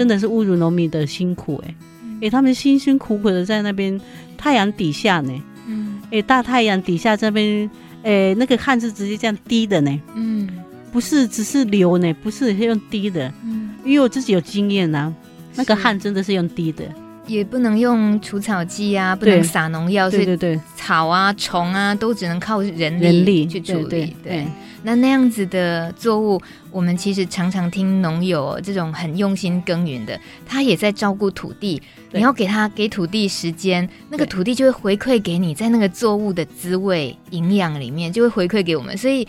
[0.00, 4.00] 真的是侮辱农民的辛苦哎、欸，哎、欸，他们辛辛苦苦的在那边
[4.38, 7.70] 太阳底下呢，嗯，哎，大太阳底下这边。
[8.02, 10.48] 哎，那个汗是直接这样滴的呢，嗯，
[10.90, 15.14] 不是只是流呢，不是用滴的，嗯，因为我自己有经验呐、啊，
[15.54, 16.84] 那个汗真的是用滴的，
[17.26, 24.46] 也不能用除草剂啊，不能撒农药，对对对，草啊虫啊都只能靠人力去处理，对，对，对，对。
[24.82, 26.40] 那那样子的作物，
[26.70, 31.80] 我们其实常常听农友这种很用心耕耘的，他也在照顾土地。
[32.12, 38.96] 你要给他给土地时间，那个土地就会回馈给你，在那个作物的滋味、营养里面就会回馈给我们。
[38.96, 39.28] 所以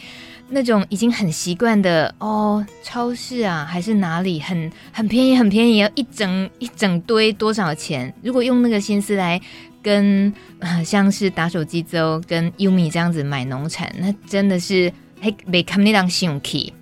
[0.50, 8.12] 那种已经很习惯的哦，超市啊还是哪里很很便宜很便宜，要一整一整堆多少钱？
[8.24, 9.40] 如果用那个心思来
[9.84, 14.92] 跟、呃、像是打手机粥跟优米这样子买农产，那真的是。
[15.22, 16.74] 还没看那档生气，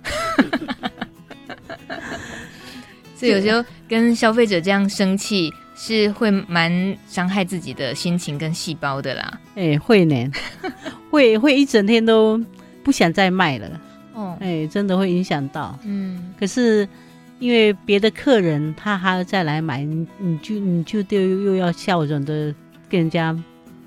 [3.14, 9.38] 所以有时候跟消费者这样生气是会蛮伤害自己的心情跟细胞的啦。
[9.56, 10.30] 哎、欸，会呢，
[11.10, 12.42] 会会一整天都
[12.82, 13.80] 不想再卖了。
[14.14, 15.78] 哦，哎、欸，真的会影响到。
[15.84, 16.88] 嗯，可是
[17.40, 22.54] 因为别的客人他还要再来买，你你就你就又又要笑容的
[22.88, 23.36] 跟人家，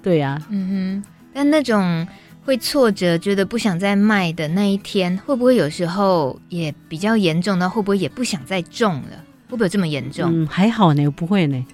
[0.03, 0.47] 对呀、啊。
[0.51, 2.07] 嗯哼，但那种。
[2.45, 7.69] 会挫折，觉得不想再卖的那一天，会不会有时候也比较严重呢？
[7.69, 9.23] 会不会也不想再种了？
[9.49, 10.29] 会不会有这么严重？
[10.43, 11.65] 嗯，还好呢，我不会呢。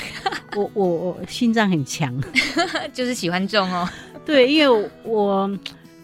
[0.56, 2.18] 我我我心脏很强，
[2.92, 3.88] 就是喜欢种哦。
[4.24, 5.48] 对，因为我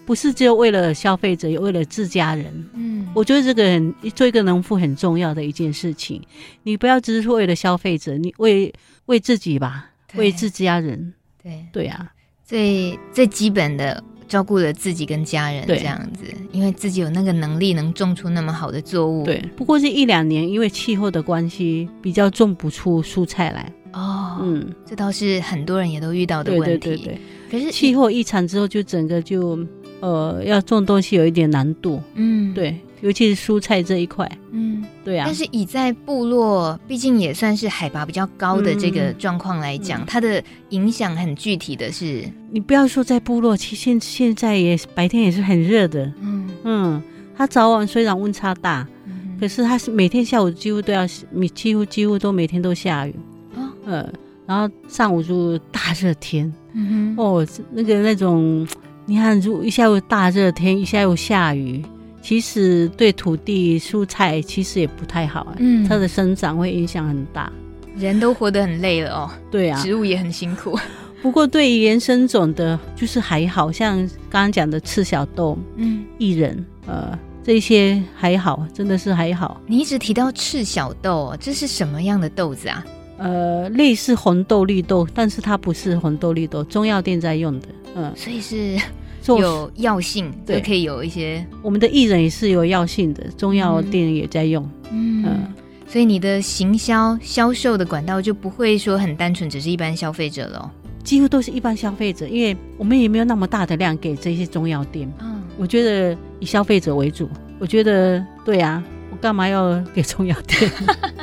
[0.05, 2.69] 不是只有为了消费者，也为了自家人。
[2.75, 6.23] 嗯，我觉得这个很做一个农夫很重要的一件事情。
[6.63, 8.73] 你不要只是为了消费者，你为
[9.07, 11.15] 为自己吧，对为自家人。
[11.43, 12.13] 对对啊。
[12.55, 19.25] 最最基本的照顾了自己跟家人这样子，因为自己有那个能力能种出那么好的作物。
[19.25, 23.73] 对，不过这一两年因为气候的关系，比较种不出蔬菜来。
[23.93, 26.79] 哦，嗯，这倒是很多人也都遇到的问题。
[26.79, 29.59] 对对对对，可是气候异常之后，就整个就
[29.99, 32.01] 呃要种东西有一点难度。
[32.15, 32.79] 嗯，对。
[33.05, 35.25] 尤其是蔬菜这一块，嗯，对啊。
[35.27, 46.51] 但是以在部落，毕竟也算是海拔比较高的这个状况来讲，嗯、它的影响很具体的是，你不要说在部落，其实现现在也白天也是很热的，嗯。
[46.65, 47.03] 嗯。
[47.37, 51.05] 它早晚虽然温差大，嗯、可是它是每天下午几乎都要，
[51.53, 53.15] 几乎几乎都每天都下雨，
[53.57, 54.09] 哦、呃，
[54.47, 58.65] 然后上午就大热天，嗯哼，哦，那个那种，
[59.05, 61.85] 你看，如一下午大热天，一下又下雨。
[62.25, 67.53] 其实对土地蔬菜其实也不太好，嗯，它的生长会影响很大，
[67.99, 70.79] 人都活得很累了哦，对啊，植物也很辛苦。
[71.21, 73.99] 不过对于原生种的，就是还好像
[74.31, 79.61] 刚刚讲的赤小豆、嗯，薏仁，呃，这些还好，真的是还好。
[79.67, 82.87] 你一直提到赤小豆，这是什么样的豆子啊？
[83.19, 87.69] 呃，类似红豆、绿豆，但是它不是红豆、绿豆，中药店在用的。
[87.97, 88.79] 嗯，所以是
[89.27, 91.45] 有药性，对，可以有一些。
[91.63, 94.63] 我们的艺人也是有药性的，中药店也在用。
[94.91, 95.53] 嗯，嗯，
[95.87, 100.71] 所以你的行销销售的管道就不会说很单纯，只是一般消费者喽。
[101.03, 105.11] 几乎都是一般消费者，因为我们也没有那么大的量给这些中药店。
[105.21, 107.29] 嗯，我觉得以消费者为主。
[107.59, 110.71] 我觉得对啊，我干嘛要给中药店？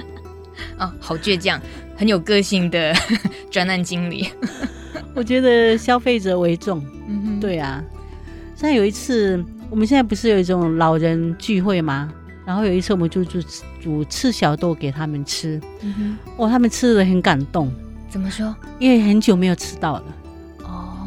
[0.78, 1.60] 哦，好倔强，
[1.96, 2.94] 很有个性的
[3.52, 4.30] 专案经理。
[5.14, 6.84] 我觉得消费者为重。
[7.42, 7.84] 对啊。
[8.56, 12.14] 像有一次，我们现在不是有一种老人聚会吗？
[12.46, 13.40] 然后有一次，我们就煮
[13.82, 15.60] 煮赤小豆给他们吃。
[15.82, 17.72] 嗯哼，哇，他们吃的很感动。
[18.10, 18.56] 怎么说？
[18.78, 20.04] 因为很久没有吃到了。
[20.64, 20.98] 哦，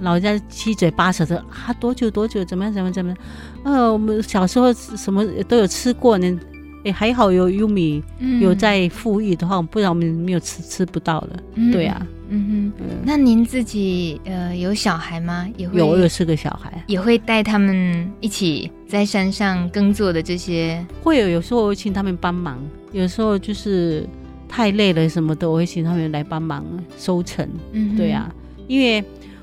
[0.00, 2.44] 老人家七嘴八舌的啊，多久多久？
[2.44, 2.72] 怎么样？
[2.72, 3.18] 怎么怎么样？
[3.64, 6.40] 呃，我们小时候什么都有吃过呢。
[6.84, 8.02] 哎，还好有优米
[8.40, 11.36] 有在富裕的话，不然我们没有吃吃不到了。
[11.54, 12.72] 嗯、对啊，嗯哼。
[12.78, 15.46] 嗯，那您自己呃有小孩吗？
[15.56, 20.82] 也会有，我有四个小孩，也会带他们一起在山上耕作的这些。
[21.02, 22.58] 会有，有时候我会请他们帮忙，
[22.92, 24.06] 有时候就是。
[24.52, 26.66] 太累了什么的，我会请他们来帮忙
[26.98, 27.48] 收成。
[27.70, 28.28] 嗯，对啊，
[28.66, 29.00] 因为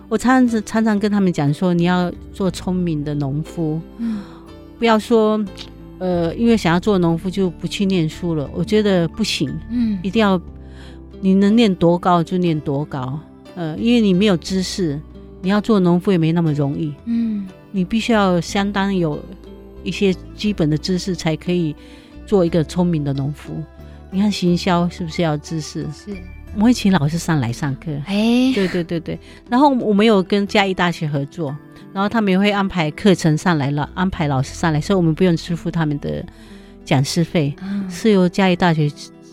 [0.09, 4.19] 我常常常常跟他们讲说，你要做聪明的农夫，嗯，
[4.77, 5.41] 不要说，
[5.99, 8.49] 呃，因为想要做农夫就不去念书了。
[8.53, 10.37] 我觉得不行，嗯，一定要
[11.19, 13.19] 你能念多高就念多高，
[13.55, 14.99] 呃，因为你没有知识，
[15.41, 19.19] 你要做农夫也没那么容易，嗯，你必须要相当有
[19.83, 21.75] 一些基本的知识，才可以
[22.25, 23.61] 做一个聪明的农夫。
[24.11, 25.85] 你看行销是不是要知识？
[25.91, 26.11] 是，
[26.53, 27.91] 我们会请老师上来上课。
[28.05, 29.19] 哎，对对对对。
[29.49, 31.55] 然后我们有跟嘉义大学合作，
[31.93, 36.23] 然后他们也会安排课程上来了，安排老师上来，所以我们不用支付他们的
[36.85, 38.89] 讲师费，嗯、是由嘉义大学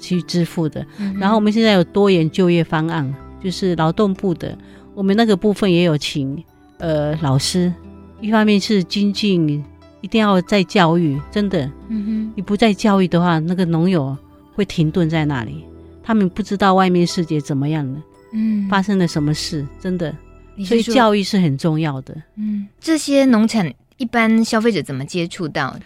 [0.08, 0.84] 去支付的。
[0.98, 4.56] 嗯、然后我们现在有多元就业方案，就是劳动部的，
[4.94, 6.42] 我们那个部分也有请
[6.78, 7.72] 呃老师，
[8.20, 9.64] 一方面是精进，
[10.00, 14.16] 一定要在教育，真的，嗯哼，你不在教育的话，那个农友。
[14.56, 15.64] 会停顿在那里，
[16.00, 18.00] 他们不知道外面世界怎么样了，
[18.32, 20.16] 嗯，发生了什么事，真的，
[20.64, 22.14] 所以教育是很重要的。
[22.36, 25.80] 嗯，这些农产一般消费者怎么接触到的？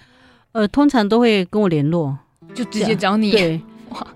[0.53, 2.15] 呃，通常都会跟我联络，
[2.53, 3.59] 就直接找你，对，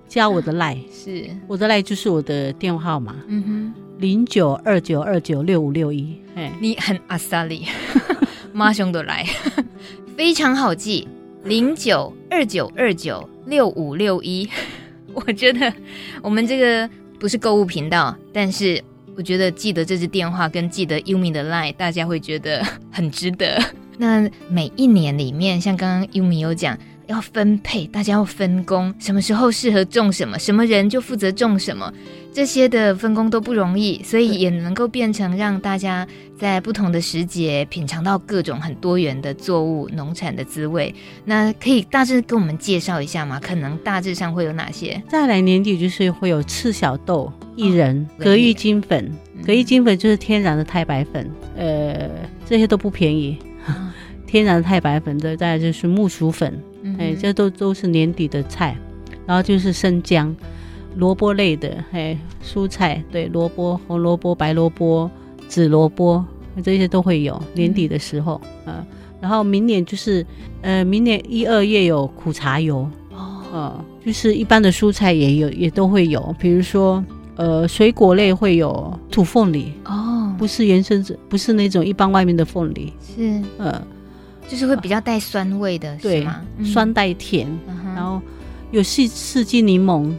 [0.08, 1.28] 加我的赖， 是。
[1.46, 7.66] 我的赖就是我的电话号码，嗯哼，零九二九二九六五六一，哎，你很阿萨里，
[8.52, 9.26] 马上都来，
[10.16, 11.08] 非常好记，
[11.44, 13.28] 零九二九二九。
[13.44, 14.48] 六五六一，
[15.12, 15.70] 我觉得
[16.22, 18.80] 我们这个不是购物频道，但是
[19.16, 23.60] 我觉得记得这支电话跟记得优米的 line，大家会觉得很值得。
[23.98, 26.78] 那每一年里面，像刚刚优米有讲。
[27.12, 31.92] 要分配，大家要分工，什么时候适合种什么，什么人就负责种什么，
[32.32, 36.06] 这些的分工都不容易，所以也能够变成让大家
[36.38, 40.94] 在不同的时节品尝到各种很多元的作物农产的滋味。
[41.24, 43.38] 那可以大致跟我们介绍一下吗？
[43.38, 45.00] 可能大致上会有哪些？
[45.08, 49.12] 再来年底就是会有赤小豆、薏仁、葛玉金粉，
[49.46, 52.08] 隔玉金粉就是天然的太白粉，呃，
[52.46, 53.38] 这些都不便宜。
[54.26, 56.58] 天然的太白粉的，再来就是木薯粉，
[56.98, 58.76] 哎，这都都是年底的菜，
[59.26, 60.34] 然后就是生姜、
[60.96, 65.10] 萝卜类的，哎，蔬菜，对，萝卜、红萝卜、白萝卜、
[65.48, 66.24] 紫萝卜，
[66.62, 68.86] 这些都会有年底的时候，嗯、呃，
[69.20, 70.26] 然后明年就是，
[70.60, 77.02] 呃，明年一二月有苦茶油，哦、呃，就是一般的蔬菜也有，也都会有，比如说，
[77.36, 83.82] 呃，水果类会有土凤梨，哦，不是原生，不是那种一般外面的凤梨，是，呃。
[84.52, 86.42] 就是会比较带酸味的，对吗？
[86.62, 87.48] 酸带甜，
[87.96, 88.20] 然后
[88.70, 90.12] 有四四季柠檬，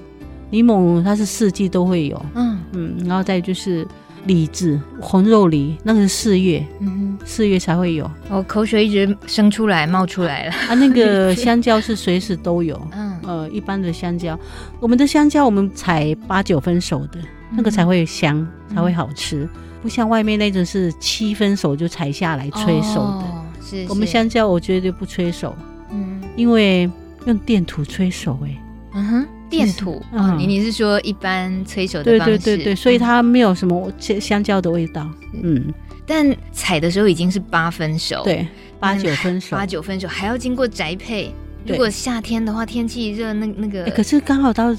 [0.50, 2.58] 柠檬它是四季都会有，嗯。
[2.72, 3.88] 嗯，然后再就是
[4.26, 8.10] 李子，红肉梨，那个是四月，嗯，四月才会有。
[8.28, 10.52] 我口水一直生出来，冒出来了。
[10.67, 13.15] 啊，那个 香蕉是随时都有，嗯。
[13.22, 14.36] 呃，一般的香蕉，
[14.80, 17.19] 我们的香蕉我们采八九分熟的，
[17.52, 18.43] 那个才会香，
[18.74, 19.48] 才会好吃，
[19.84, 23.26] 不像外面那种是七分熟就采下来催熟的。
[23.28, 25.56] 是是我们香蕉，我绝对不催熟，
[25.91, 26.89] 嗯，因为
[27.26, 28.61] 用电土催熟，哎，
[28.93, 32.38] 嗯哼，电土，哦，你你是说一般催熟的方式？
[32.38, 35.09] 对对对对，所以它没有什么香蕉的味道，
[35.41, 35.74] 嗯，
[36.05, 38.45] 但采的时候已经是八分熟，对，
[38.80, 41.32] 八九分熟，八九分熟还要经过宅配，
[41.66, 44.76] 如果夏天的话，天气热，那那个，可是刚好到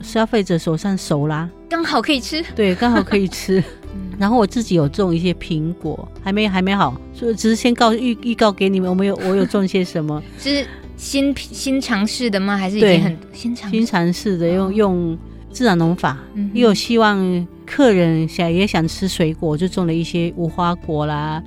[0.00, 3.62] 消费者手上熟啦，刚好可以吃，对，刚好可以吃。
[4.18, 10.22] 然后我自己有种一些苹果，还没还没好，所以只是先告预预告给你们，我们有我有种些什么？
[10.38, 12.56] 是新新尝试的吗？
[12.56, 14.48] 还是已经很新尝新尝试的？
[14.48, 15.18] 用用
[15.50, 21.42] 自然农法，嗯、也有希望客人想也想吃水果，就种了一些无花果啦、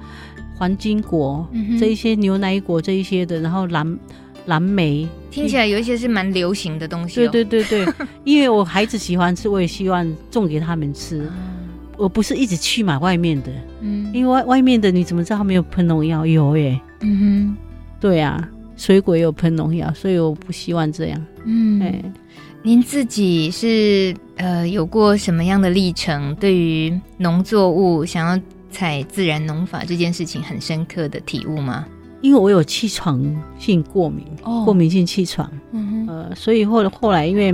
[0.57, 3.99] 黄金果、嗯、这一些牛奶果这一些的，然后蓝
[4.45, 7.30] 蓝莓，听起来有一些是蛮流行的东西、哦。
[7.32, 7.93] 对对对对，
[8.24, 11.30] 因为我孩子喜欢吃，我也希望种给他们吃。
[11.97, 16.25] 嗯、我不是一直去买外面的，嗯，因为外外面的你怎么知道他没有喷农药？
[16.25, 17.57] 有耶，嗯哼，
[17.99, 21.25] 对啊，水果也有喷农药，所以我不希望这样。
[21.45, 22.01] 嗯，哎。
[22.63, 26.35] 您自己是呃有过什么样的历程？
[26.35, 31.85] 对于农作物想要采自然农法这件事情，很深刻的体悟吗？
[32.19, 33.17] 因为我有气喘
[33.57, 37.53] 性过敏，哦、过敏性气喘，嗯哼，呃，所以后来后来因为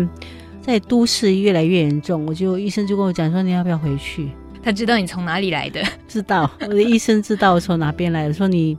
[0.63, 4.31] 在都市越来越严重，我就医生就跟我讲说，你要不要回去？
[4.63, 8.75] 他知道你从哪里来的，知道我的医生知道我从哪边来的，说你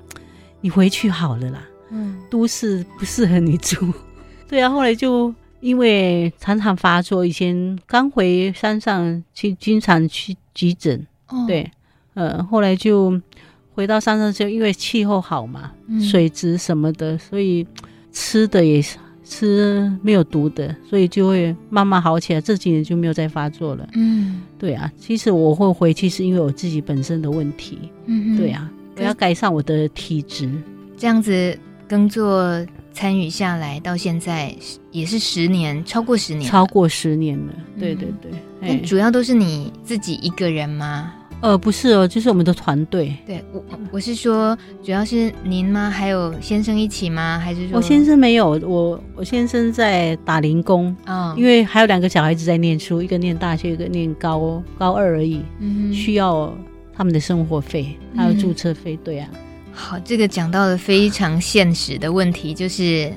[0.60, 3.92] 你回去好了啦，嗯，都市不适合你住，
[4.48, 5.32] 对啊，后来就。
[5.60, 11.06] 因为常常发作，以前刚回山上去，经常去急诊。
[11.28, 11.70] 哦、对，
[12.12, 13.18] 呃，后来就
[13.74, 17.66] 回到山上，就因为气候好嘛，嗯、水质什么的，所以
[18.12, 22.40] 吃的也是吃没有毒的，所以就会慢慢好起来。
[22.40, 23.88] 这几年就没有再发作了。
[23.94, 27.78] 嗯，对啊，其实我会回去是因为我自己本身的问题。
[28.06, 30.50] 嗯哼，对啊，我要改善我的体质。
[30.96, 31.58] 这样子
[31.88, 32.64] 耕作。
[32.96, 34.54] 参与下来到现在
[34.92, 37.52] 也是十年，超过十年，超过十年了。
[37.76, 38.08] 对对
[38.60, 41.12] 对，主要都是你自己一个人吗？
[41.40, 43.14] 呃，不是哦，就是我们的团队。
[43.26, 43.62] 对，我
[43.92, 45.90] 我是说，主要是您吗？
[45.90, 47.38] 还有先生一起吗？
[47.38, 47.76] 还是说？
[47.76, 56.50] 我先生没有，我我先生在打零工啊，哦、因为还有两个小孩子在念书，一个念大学，一个念高高二而已，嗯、需要
[56.96, 59.28] 他们的生活费，还有注册费，对啊。
[59.70, 63.12] 好，这个讲到了非常现实的问题，就是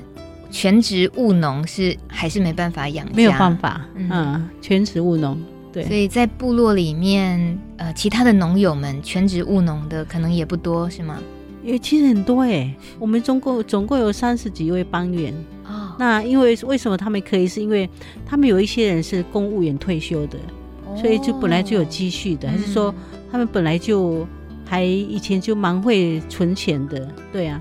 [0.51, 5.39] 全职务农是还是没办法养家，没有办法，嗯，全职务农，
[5.77, 11.19] 对，所以在部落里面，呃，其他的农友们全职务农的可能也不多，是吗？
[11.63, 15.33] 也其实很多哎，我们总共总共有三十几位帮员
[15.65, 15.95] 哦。
[15.99, 17.47] 那因为为什么他们可以？
[17.47, 17.89] 是因为
[18.25, 20.39] 他们有一些人是公务员退休的，
[20.85, 22.93] 哦、所以就本来就有积蓄的，还是说
[23.31, 24.25] 他们本来就。
[24.69, 27.57] 还以前就蛮会存钱的，对啊，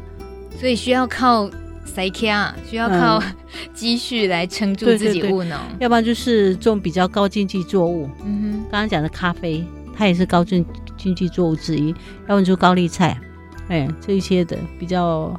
[0.59, 1.49] 所以需要靠
[1.87, 3.23] 塞卡，需要靠
[3.73, 8.11] 积蓄来撑住自己务农，要不然就是种比较高经济作物。
[8.25, 9.65] 嗯哼，刚刚讲的咖啡，
[9.97, 10.67] 它也是高经
[10.99, 13.19] 经济作物之一，要不然就高丽菜，
[13.69, 15.39] 哎，这一些的比较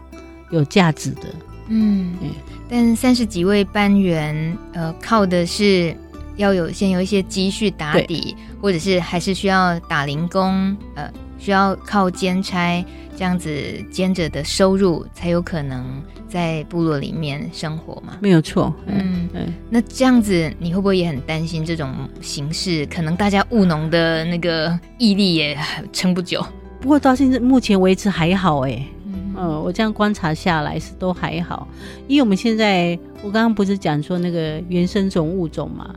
[0.49, 1.23] 有价值的。
[1.67, 2.29] 嗯，哎，
[2.69, 5.95] 但三十几位班员，呃，靠的是
[6.37, 11.11] 要有先有一些积蓄打底，或者是还是需要打零工，呃。
[11.37, 12.83] 需要靠兼差
[13.15, 13.51] 这样子
[13.91, 18.17] 兼着的收入，才有可能在部落里面生活嘛？
[18.19, 22.85] 没有错，嗯，嗯，那这样子你会不会也很担心这种形式？
[22.87, 25.57] 可能大家务农的那个毅力也
[25.91, 26.45] 撑不久。
[26.79, 31.67] 不过到现在目前为止还好哎，嗯，嗯，我这样观察下来是都还好，
[32.07, 35.95] 因为我们现在我刚刚不是讲说那个原生种物种嘛，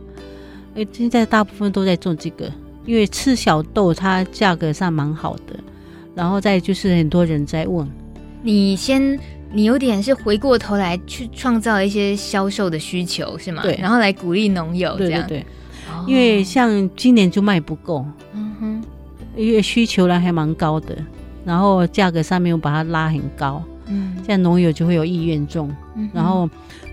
[0.74, 2.50] 哎，现在大部分都在种这个。
[2.86, 5.58] 因为赤小豆它价格上蛮好的，
[6.14, 7.86] 然后再就是很多人在问，
[8.42, 9.18] 你先，
[9.52, 13.62] 你有点是回过头来去创造一些销售的需求是吗？
[13.62, 15.38] 对，然后来鼓励农友这样，对。
[15.38, 15.46] 对对。
[15.92, 18.84] 哦、因为像今年就卖不够，嗯哼，
[19.36, 20.96] 因为需求量还蛮高的，
[21.44, 26.48] 然后价格上面我把它拉很高，嗯，这样农友就会有意愿种，嗯、然后，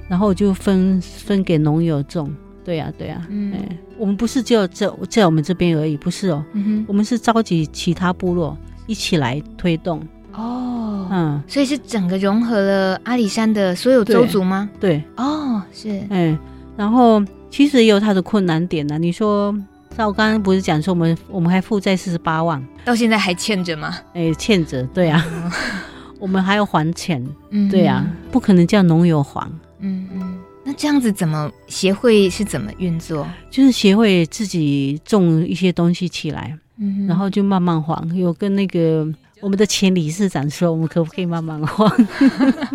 [0.09, 2.33] 然后就分分给农友种。
[2.67, 6.85] 对呀、啊，对呀、啊，嗯、欸，我们不是只有在在我们这边而已，不是哦，嗯、哼。
[6.85, 8.57] 我们是召集其他部落
[8.87, 10.05] 一起来推动。
[10.33, 14.69] 哦，嗯，所以是整个融合了阿里山的所有州族吗？
[14.81, 15.03] 对，对。
[15.15, 16.37] 哦，是，嗯，
[16.75, 18.97] 然后其实也有它的困难点呢、啊。
[18.97, 19.57] 你说，
[19.95, 23.95] 像我刚刚不是讲说我们我们还负债四十八万，到现在还欠着吗？
[24.13, 25.51] 哎、欸，欠着，对啊，哦、
[26.19, 27.69] 我们还要还钱，嗯。
[27.69, 29.49] 哼，对啊，不可能叫农友还，
[29.79, 30.36] 嗯嗯。
[30.67, 33.25] 那这样子怎么协会是怎么运作？
[33.49, 38.05] 就是协会自己种一些东西起来，嗯，然后就慢慢还。
[38.17, 39.07] 有跟那个
[39.39, 41.89] 我们的前理事长说，我们可不可以慢慢还？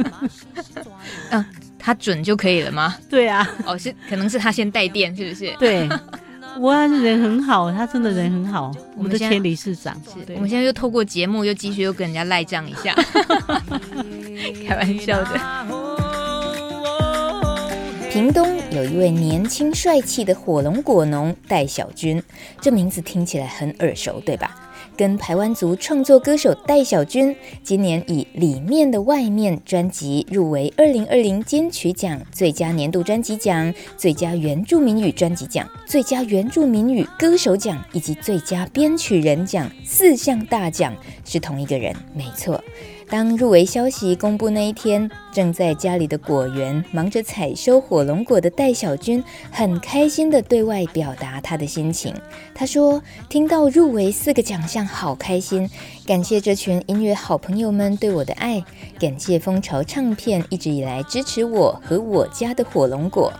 [1.32, 1.44] 嗯，
[1.78, 2.96] 他准就可以了吗？
[3.10, 5.54] 对啊，哦，是可能是他先带电，是不是？
[5.58, 5.86] 对，
[6.60, 8.72] 哇，人很好，他真的人很好。
[8.96, 12.94] 我们的前理事长，是我们现在又透过节目又继续又跟人家赖账一下，
[14.66, 15.91] 开玩笑的。
[18.12, 22.22] 屏东有一位年轻帅气的火龙果农戴小军，
[22.60, 24.54] 这名字听起来很耳熟，对吧？
[24.98, 40.94] 跟台湾族创作歌手戴小军，今年以《里面的外面》专辑入围二零二零金曲奖最佳年度专辑奖、最佳原住民语专辑奖、最佳原住民语歌手奖以及最佳编曲人奖四项大奖，
[41.24, 42.62] 是同一个人，没错。
[43.12, 52.14] 当入围消息公布那一天，正在家里的果园忙着采收火龙果的戴小军，很开心地对外表达他的心情。
[52.54, 55.68] 他说：“听到入围四个奖项，好开心！
[56.06, 58.64] 感谢这群音乐好朋友们对我的爱，
[58.98, 63.30] 感谢蜂巢唱片一直以来支持我和我家的火龙果。”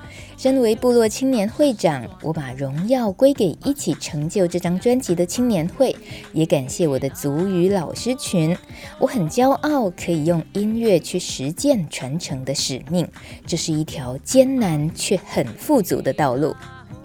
[0.42, 5.94] 身为部落青年会长，我把荣耀归给一起成就这张专辑的青年会，
[6.32, 8.56] 也感谢我的族语老师群。
[8.98, 13.06] 我很骄傲，可以用音乐去实践传承的使命。
[13.46, 16.52] 这是一条艰难却很富足的道路。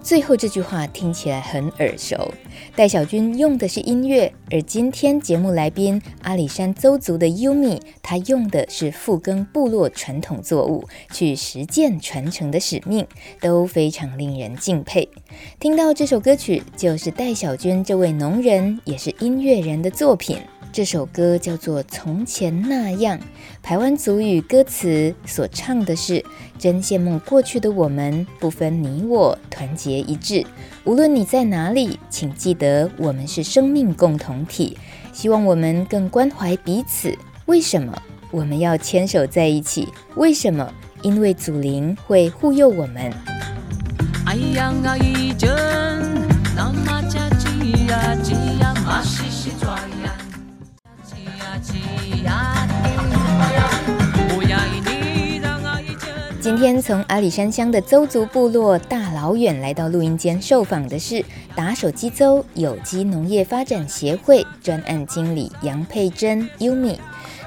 [0.02, 2.34] 最后这句话听起来很耳熟，
[2.78, 13.08] 戴小军用的是音乐，而今天节目来宾阿里山邹族的优米，他用的是复耕部落传统作物，去实践传承的使命，
[13.42, 15.10] 都非常令人敬佩。
[15.60, 20.38] 听到这首歌曲，就是戴小军这位农人也是音乐人的作品。
[20.78, 23.18] 这首歌叫做《从前那样》，
[23.64, 26.24] 排湾族语歌词所唱的是：
[26.60, 30.46] 真羡慕过去的我们，不分你我，团结一致。
[30.84, 34.78] 无论你在哪里，请记得我们是生命共同体。
[35.12, 37.12] 希望我们更关怀彼此。
[37.48, 38.00] 为什么
[38.30, 39.88] 我们要牵手在一起？
[40.16, 40.72] 为什么？
[41.02, 43.12] 因为祖灵会护佑我们。
[56.40, 61.24] 今天从阿里山乡的邹族部落大老远来到录音间受访的是
[61.56, 66.98] 打手机邹有机农业发展协会专案经理杨佩珍 Yumi。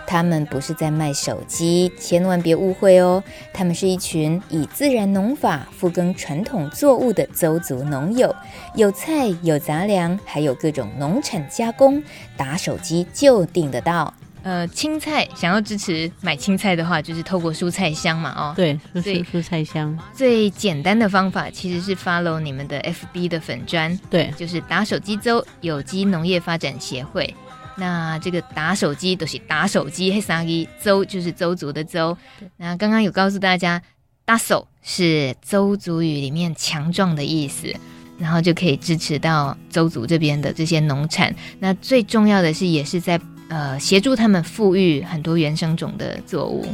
[0.06, 3.22] 他们不是在卖手机，千万别误会哦。
[3.54, 8.34] 他们是一群以自然农法复耕传统作物的邹族农友，
[8.74, 12.02] 有菜有杂粮，还有各种农产加工，
[12.36, 14.12] 打手机就订得到。
[14.42, 19.98] 呃，青菜想要支持买青菜的话，就是透过蔬菜箱嘛，哦，对，蔬蔬菜箱。
[20.14, 27.34] 最简单的方法其实是 follow 你们的 FB 的粉砖，对，就是打手机邹有机农业发展协会。
[27.76, 32.16] 那这个打手机都是打手机，黑三一邹就是邹族的邹。
[32.56, 33.82] 那刚刚有告诉大家，
[34.24, 37.74] 打手是邹族语里面强壮的意思，
[38.18, 41.34] 然后就可以支持到邹族这边的这些农产。
[41.58, 43.20] 那最重要的是，也是在。
[43.50, 46.64] 呃，协助他们富裕很多原生种的作物，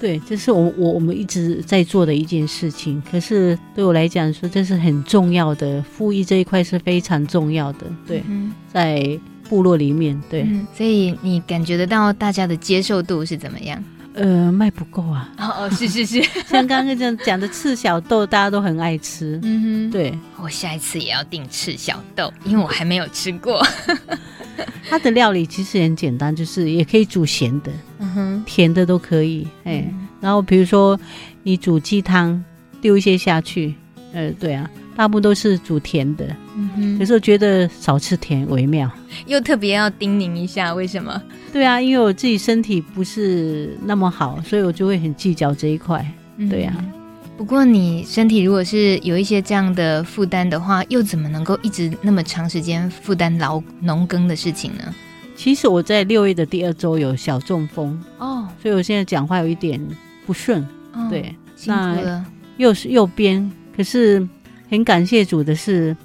[0.00, 3.02] 对，这是我我我们一直在做的一件事情。
[3.10, 7.86] 可是对我来讲说，这是很重要的，富裕这一块是非常重要的。
[8.06, 9.18] 对，嗯、在
[9.48, 13.82] 部落里面，对、嗯，所以你感觉得到大家的接受度是怎么样？
[14.14, 15.32] 呃，卖不够啊！
[15.38, 19.38] 哦哦，是是是， 像刚刚这样讲的赤小豆，大家都很爱吃。
[19.42, 23.64] 嗯哼，对，我下一次也要订赤小豆，因为我还没有吃过。
[24.88, 29.46] 它的料理其实很简单，就是也可以煮咸的，嗯哼，甜的都可以。
[29.64, 30.98] 哎，嗯、然后比如说
[31.42, 32.42] 你煮鸡汤，
[32.80, 33.74] 丢一些下去，
[34.12, 36.26] 呃，对啊，大部分都是煮甜的。
[36.56, 38.90] 嗯哼，有时候觉得少吃甜为妙。
[39.26, 41.20] 又特别要叮咛一下，为什么？
[41.52, 46.04] 对啊，因为我自己身体不是那么好，所以我就会很计较这一块。
[46.48, 46.99] 对呀、啊。
[47.40, 54.94] 不过，你身体如果是有一些这样的负担的话，又怎么能够一直那么长时间负担劳农耕的事情呢？
[55.34, 59.80] 其实我在六月的第二周有小中风哦，所以我现在讲话有一点
[60.26, 60.60] 不顺。
[60.92, 61.34] 哦、对。
[61.64, 62.22] 那
[62.58, 64.28] 右是右边，可是
[64.68, 65.96] 很感谢主的是，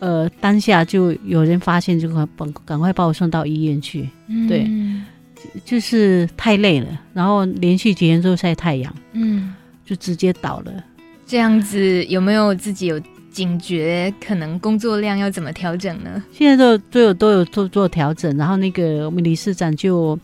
[0.00, 4.08] 呃，当下就有人发现，就赶赶快把我送到医院去。
[4.26, 4.68] 嗯、对，
[5.64, 8.92] 就是太累了，然后连续几天都晒太阳。
[9.12, 9.51] 嗯。
[9.84, 10.72] 就直接倒了，
[11.26, 14.12] 这样子有没有自己有警觉？
[14.24, 16.22] 可能工作量要怎么调整呢？
[16.32, 20.18] 现在都都有都有做做调整，然后那个我们理事长就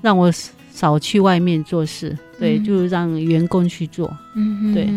[0.00, 0.32] 让我
[0.72, 4.10] 少去外面做事，对，嗯、就让员工去做。
[4.34, 4.88] 嗯哼，对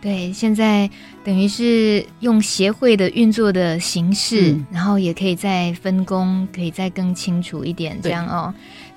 [0.00, 0.88] 对，现在
[1.24, 8.52] 等于是用协会的运作的形式，嗯、然后也可以再分工，可以再更清楚一点，这样哦。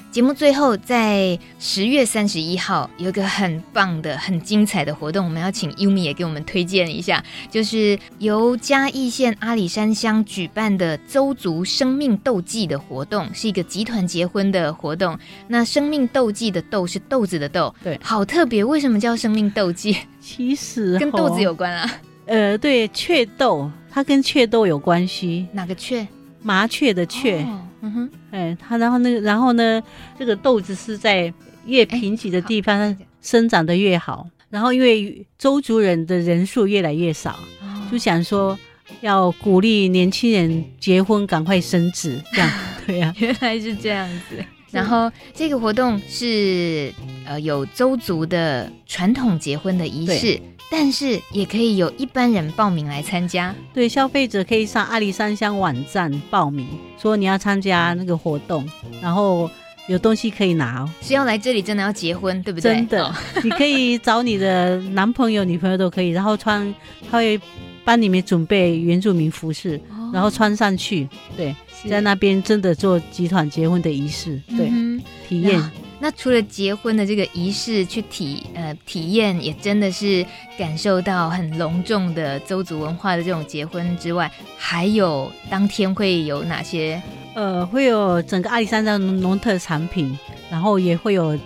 [0.10, 15.16] 节目最后，在十月三十一号有一个很棒的、很精彩的活动，我们要请优米也给我们推荐一下，就是由嘉义县阿里山乡举办的邹族生命斗祭的活动，是一个集团结婚的活动。
[15.48, 18.64] 那生命斗祭的“斗”是豆子的“豆”，对，好特别。
[18.64, 19.96] 为什么叫生命斗祭？
[20.20, 21.92] 其实跟豆子有关啊。
[22.26, 25.48] 呃，对，雀豆，它跟雀豆有关系。
[25.52, 26.08] 哪个雀？
[26.42, 27.42] 麻雀的雀。
[27.44, 29.82] 哦嗯哼，哎，它然后那个，然后呢，
[30.20, 31.34] 这个豆子是在
[31.66, 34.18] 越贫瘠的地方生长得越好。
[34.18, 37.32] 好，然后因为周族人的人数越来越少，
[37.62, 38.58] 哦，就想说
[39.02, 42.52] 要鼓励年轻人结婚，赶快生子，这样
[42.86, 44.44] 对呀，啊，原来是这样子。
[44.70, 46.94] 然后这个活动是
[47.26, 50.40] 呃有周族的传统结婚的仪式。
[50.70, 56.68] 但是也可以有一般人报名来参加，对，消费者可以上阿里山乡网站报名，
[57.02, 58.68] 说你要参加那个活动，
[59.02, 59.50] 然后
[59.88, 60.90] 有东西可以拿哦。
[61.02, 62.76] 是要来这里真的要结婚，对不对？
[62.76, 66.74] 真的，哦、 你可以找你的男朋友、女朋友都可以，然后穿，
[67.10, 67.40] 他会
[67.86, 71.08] 帮你们准备原住民服饰，哦、然后穿上去，
[71.38, 71.56] 对，
[71.90, 75.62] 在那边真的做集团结婚的仪式，对，嗯、体验。
[76.08, 80.26] 那除了结婚的这个仪式去体呃体验，也真的是
[80.58, 87.02] 感受到很隆重的周族文化的这种结婚之外，还有当天会有哪些？
[87.36, 90.18] 呃，会有整个阿里山的农特产品，
[90.50, 91.38] 然后也会有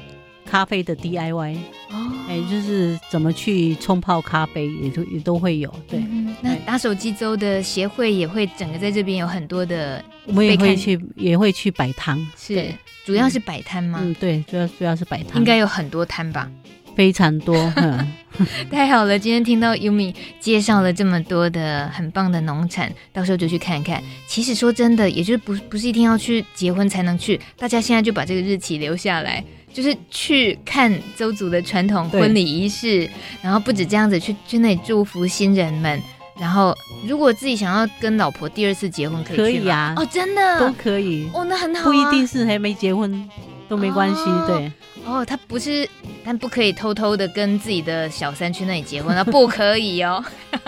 [0.45, 1.57] 咖啡的 DIY
[1.94, 5.74] 哦，哎，就是怎么去冲泡咖啡，也都也都会有。
[5.88, 12.74] 对，嗯、那打手机周的协会也会整个在这边有很多的，我们也会去也会去摆摊，是。
[13.04, 14.00] 主要是摆摊吗？
[14.04, 16.50] 嗯，对，主要主要是摆摊，应该有很多摊吧，
[16.96, 17.56] 非常多。
[18.72, 24.02] 太好了，今天听到优米介绍了这么多的很棒的农产，到时候就去看看。
[24.28, 29.44] 其实说真的，也就是不不是一定要去结婚才能去，大家现在就把这个日期留下来，
[29.74, 33.10] 就是去看周族的传统婚礼仪式，
[33.42, 36.02] 然后不止这样子，去去那里祝福新人们。
[36.40, 36.76] 然后，
[37.08, 39.44] 如果自己想要跟老婆第二次结婚，可以去吗？
[39.44, 43.30] 可以啊，哦，真的都可以哦，那很好啊，不一定是还没结婚
[43.70, 44.72] 都没关系，哦、对。
[45.06, 45.88] 哦，他不是，
[46.24, 50.24] 但不可以偷偷的跟自己的小三去那里结婚啊，不可以哦，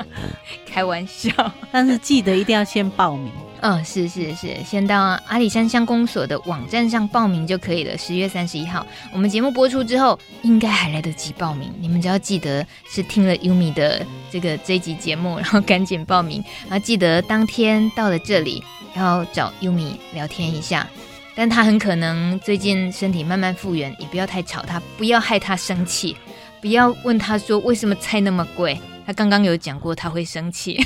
[0.66, 1.32] 开玩笑。
[1.72, 3.32] 但是记得一定要先报名。
[3.66, 7.98] 嗯，是是是，先到阿里山乡公所的网站上报名就可以了。
[7.98, 11.72] 十月三十一号，我们节目播出之后，应该还来得及报名。
[11.80, 16.44] 你们只要记得是听了优米的这个这一集节目，然后赶紧报名。
[16.64, 18.62] 然后记得当天到了这里，
[18.98, 20.86] 要找优米聊天一下。
[21.34, 26.18] 但他很可能最近身体慢慢复原，也不要太吵他，不要害他生气，
[26.60, 28.78] 不要问他说为什么菜那么贵。
[29.06, 30.86] 他刚刚有讲过他会生气。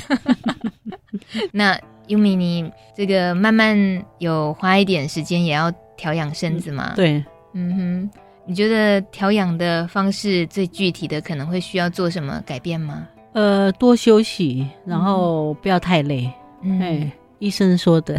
[1.50, 1.76] 那。
[2.08, 3.76] 优米，你这个慢慢
[4.18, 6.92] 有花一点时间，也要调养身子吗？
[6.96, 8.10] 对，嗯哼，
[8.44, 13.06] 你觉得调养的方式最具体的可能会需要做什么改变吗？
[13.32, 16.30] 呃，多休息，然后不要太累。
[16.62, 18.18] 嗯，哎，医生说的。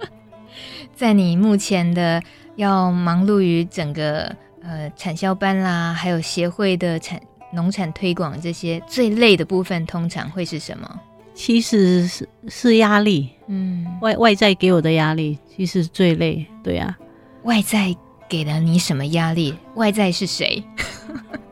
[0.94, 2.22] 在你目前的
[2.56, 7.20] 要忙碌于整个呃产销班啦，还有协会的产
[7.52, 11.00] 农产推广这些最累的部分，通常会是什么？
[11.42, 17.44] 其实是是压力，嗯，外外在给我的压力其实最累，对呀、啊。
[17.44, 17.96] 外在
[18.28, 19.56] 给了你什么压力？
[19.74, 20.62] 外在是谁？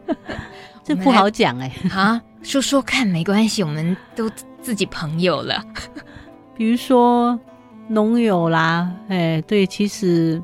[0.84, 1.88] 这不好讲哎、欸。
[1.88, 4.30] 啊，说说看，没关系，我们都
[4.60, 5.64] 自己朋友了。
[6.54, 7.40] 比如说
[7.88, 10.38] 农友啦，哎，对，其实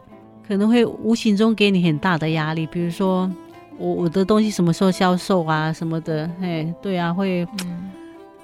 [0.49, 2.67] 可能会无形中给你很大的压力。
[2.69, 3.31] 比如说
[3.77, 7.47] 我我的东西什么时候销售啊，什么的，哎，对啊，会。
[7.63, 7.91] 嗯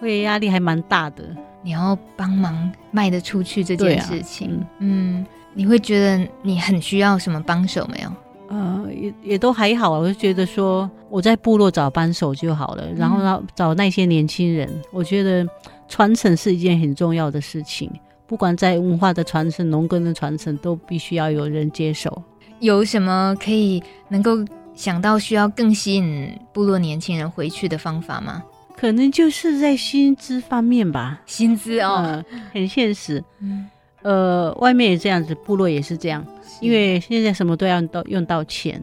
[0.00, 1.24] 会压力还蛮大的，
[1.62, 8.10] 你要帮忙卖得出去这件事情，啊、嗯，嗯，你会觉得你很需要什么帮手没有？
[8.48, 15.46] 呃，也也都还好，我就觉得说我在部落找帮手就好了，嗯、然后呢找那些年轻人，我觉得
[15.86, 17.88] 传承是一件很重要的事情，
[18.26, 22.22] 不管在文化的传承、农耕的传承，都必须要有人接手。
[22.58, 24.32] 有什么可以能够
[24.74, 28.42] 想到需要更吸引部落年轻人回去的方法吗？
[28.80, 33.22] 可能就是在薪资方面吧，薪资哦、呃，很现实。
[33.40, 33.68] 嗯，
[34.00, 36.26] 呃，外面也这样子，部落也是这样，
[36.62, 38.82] 因为现在什么都要到用到钱，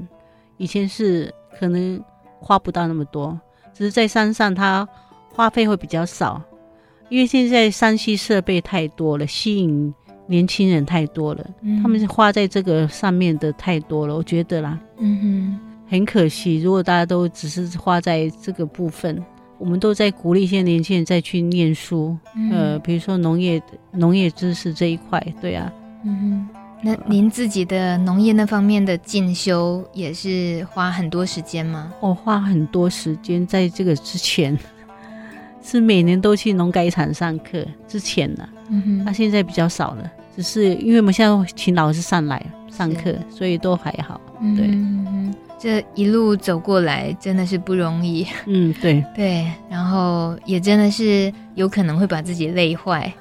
[0.58, 2.00] 以前是可能
[2.40, 3.40] 花不到那么多，
[3.74, 4.88] 只是在山上它
[5.34, 6.40] 花费会比较少，
[7.10, 9.92] 因为现在山西设备太多了，吸引
[10.28, 19.26] 年轻人太多了，嗯、他们是花在这个上面的太多了，我觉得啦，嗯哼，很可惜，如果大家都只是花在这个部分。
[19.60, 25.72] 我们都在鼓励一些年轻人再去念书，嗯、呃，比如说农业、农业知识这一块，对啊，
[26.04, 31.92] 嗯哼，那您自己的农业那方面的进修也是花很多时间吗？
[32.00, 34.58] 我、哦、花很多时间，在这个之前
[35.64, 37.66] 是每年都去农改场上课。
[37.88, 44.22] 之前呢，嗯哼，那现在比较少了，只是因为我们现在请老师上来上课，所以都还好。
[44.56, 44.68] 对。
[44.68, 53.12] 嗯这一路走过来真的是不容易，嗯，对 对，然后也真的是有可能会把自己累坏，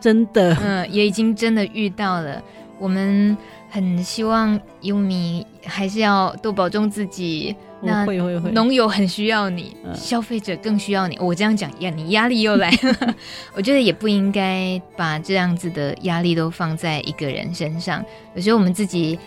[0.00, 2.42] 真的，嗯，也已经真的遇到了。
[2.78, 3.36] 我们
[3.70, 7.56] 很希望优米还是要多保重自己。
[7.80, 11.16] 那会会会，农友很需要你，嗯，消费者更需要你。
[11.20, 13.14] 我这样讲，呀，你压力又来了。
[13.54, 18.04] 我觉得也不应该把这样子的压力都放在一个人身上。
[18.34, 19.18] 有时候我们自己。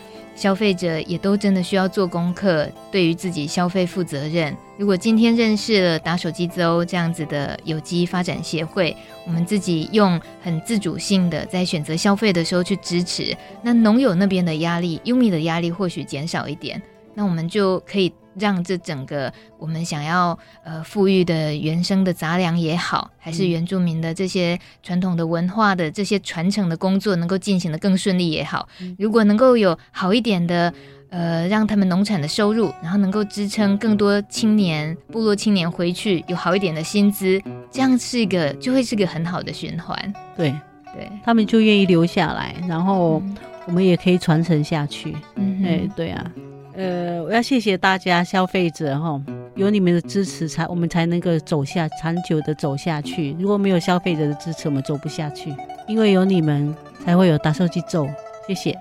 [0.41, 4.57] 消费者也都真的需要做功课，对于自己消费负责任。
[4.75, 16.81] 如果今天认识了打手机周这样子的有机发展协会，我们自己用很自主性的在选择消费的时候去支持，那农友那边的压力，优米的压力或许减少一点，
[17.13, 18.11] 那我们就可以。
[18.39, 28.67] 让这整个我们想要呃富裕的原生的杂粮也好，还是原住民的这些传统的文化的这些传承的工作能够进行的更顺利也好，
[28.97, 30.73] 如果能够有好一点的
[31.09, 40.13] 呃让他们农产的收入，然后能够支撑更多青年部落青年回去有好一点的薪资，这样是一个就会是个很好的循环。
[40.37, 40.53] 对
[40.93, 43.21] 对，他们就愿意留下来，然后
[43.65, 45.15] 我们也可以传承下去。
[45.35, 46.31] 嗯，哎，对啊。
[46.73, 49.21] 呃，我要谢谢大家消费者哈，
[49.55, 53.35] 有你们的支持才我们才能够走下长久的走下去。
[53.37, 55.53] 如果没有消费者的支持，我们走不下去。
[55.87, 58.07] 因为有你们，才会有打手机走。
[58.47, 58.77] 谢谢。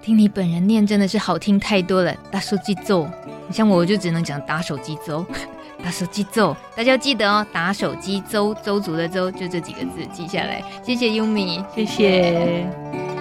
[0.00, 3.06] 听你本人念真的是好听太多了，打手机走。
[3.50, 5.24] 像我，我就只能讲打手机走，
[5.84, 6.56] 打手机走。
[6.74, 10.62] 大家要记得哦，打手机走，邹族的周，就这几个字记下来。
[10.82, 13.13] 谢谢优米，谢谢。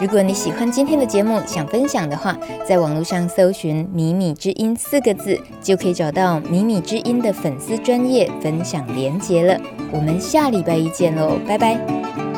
[0.00, 9.60] 如果你喜欢今天的节目，想分享的话，在网络上搜寻“米米之音”四个字，就可以找到“米米之音”的粉丝专业分享连接了。
[9.90, 12.37] 我们下礼拜一见喽，拜拜。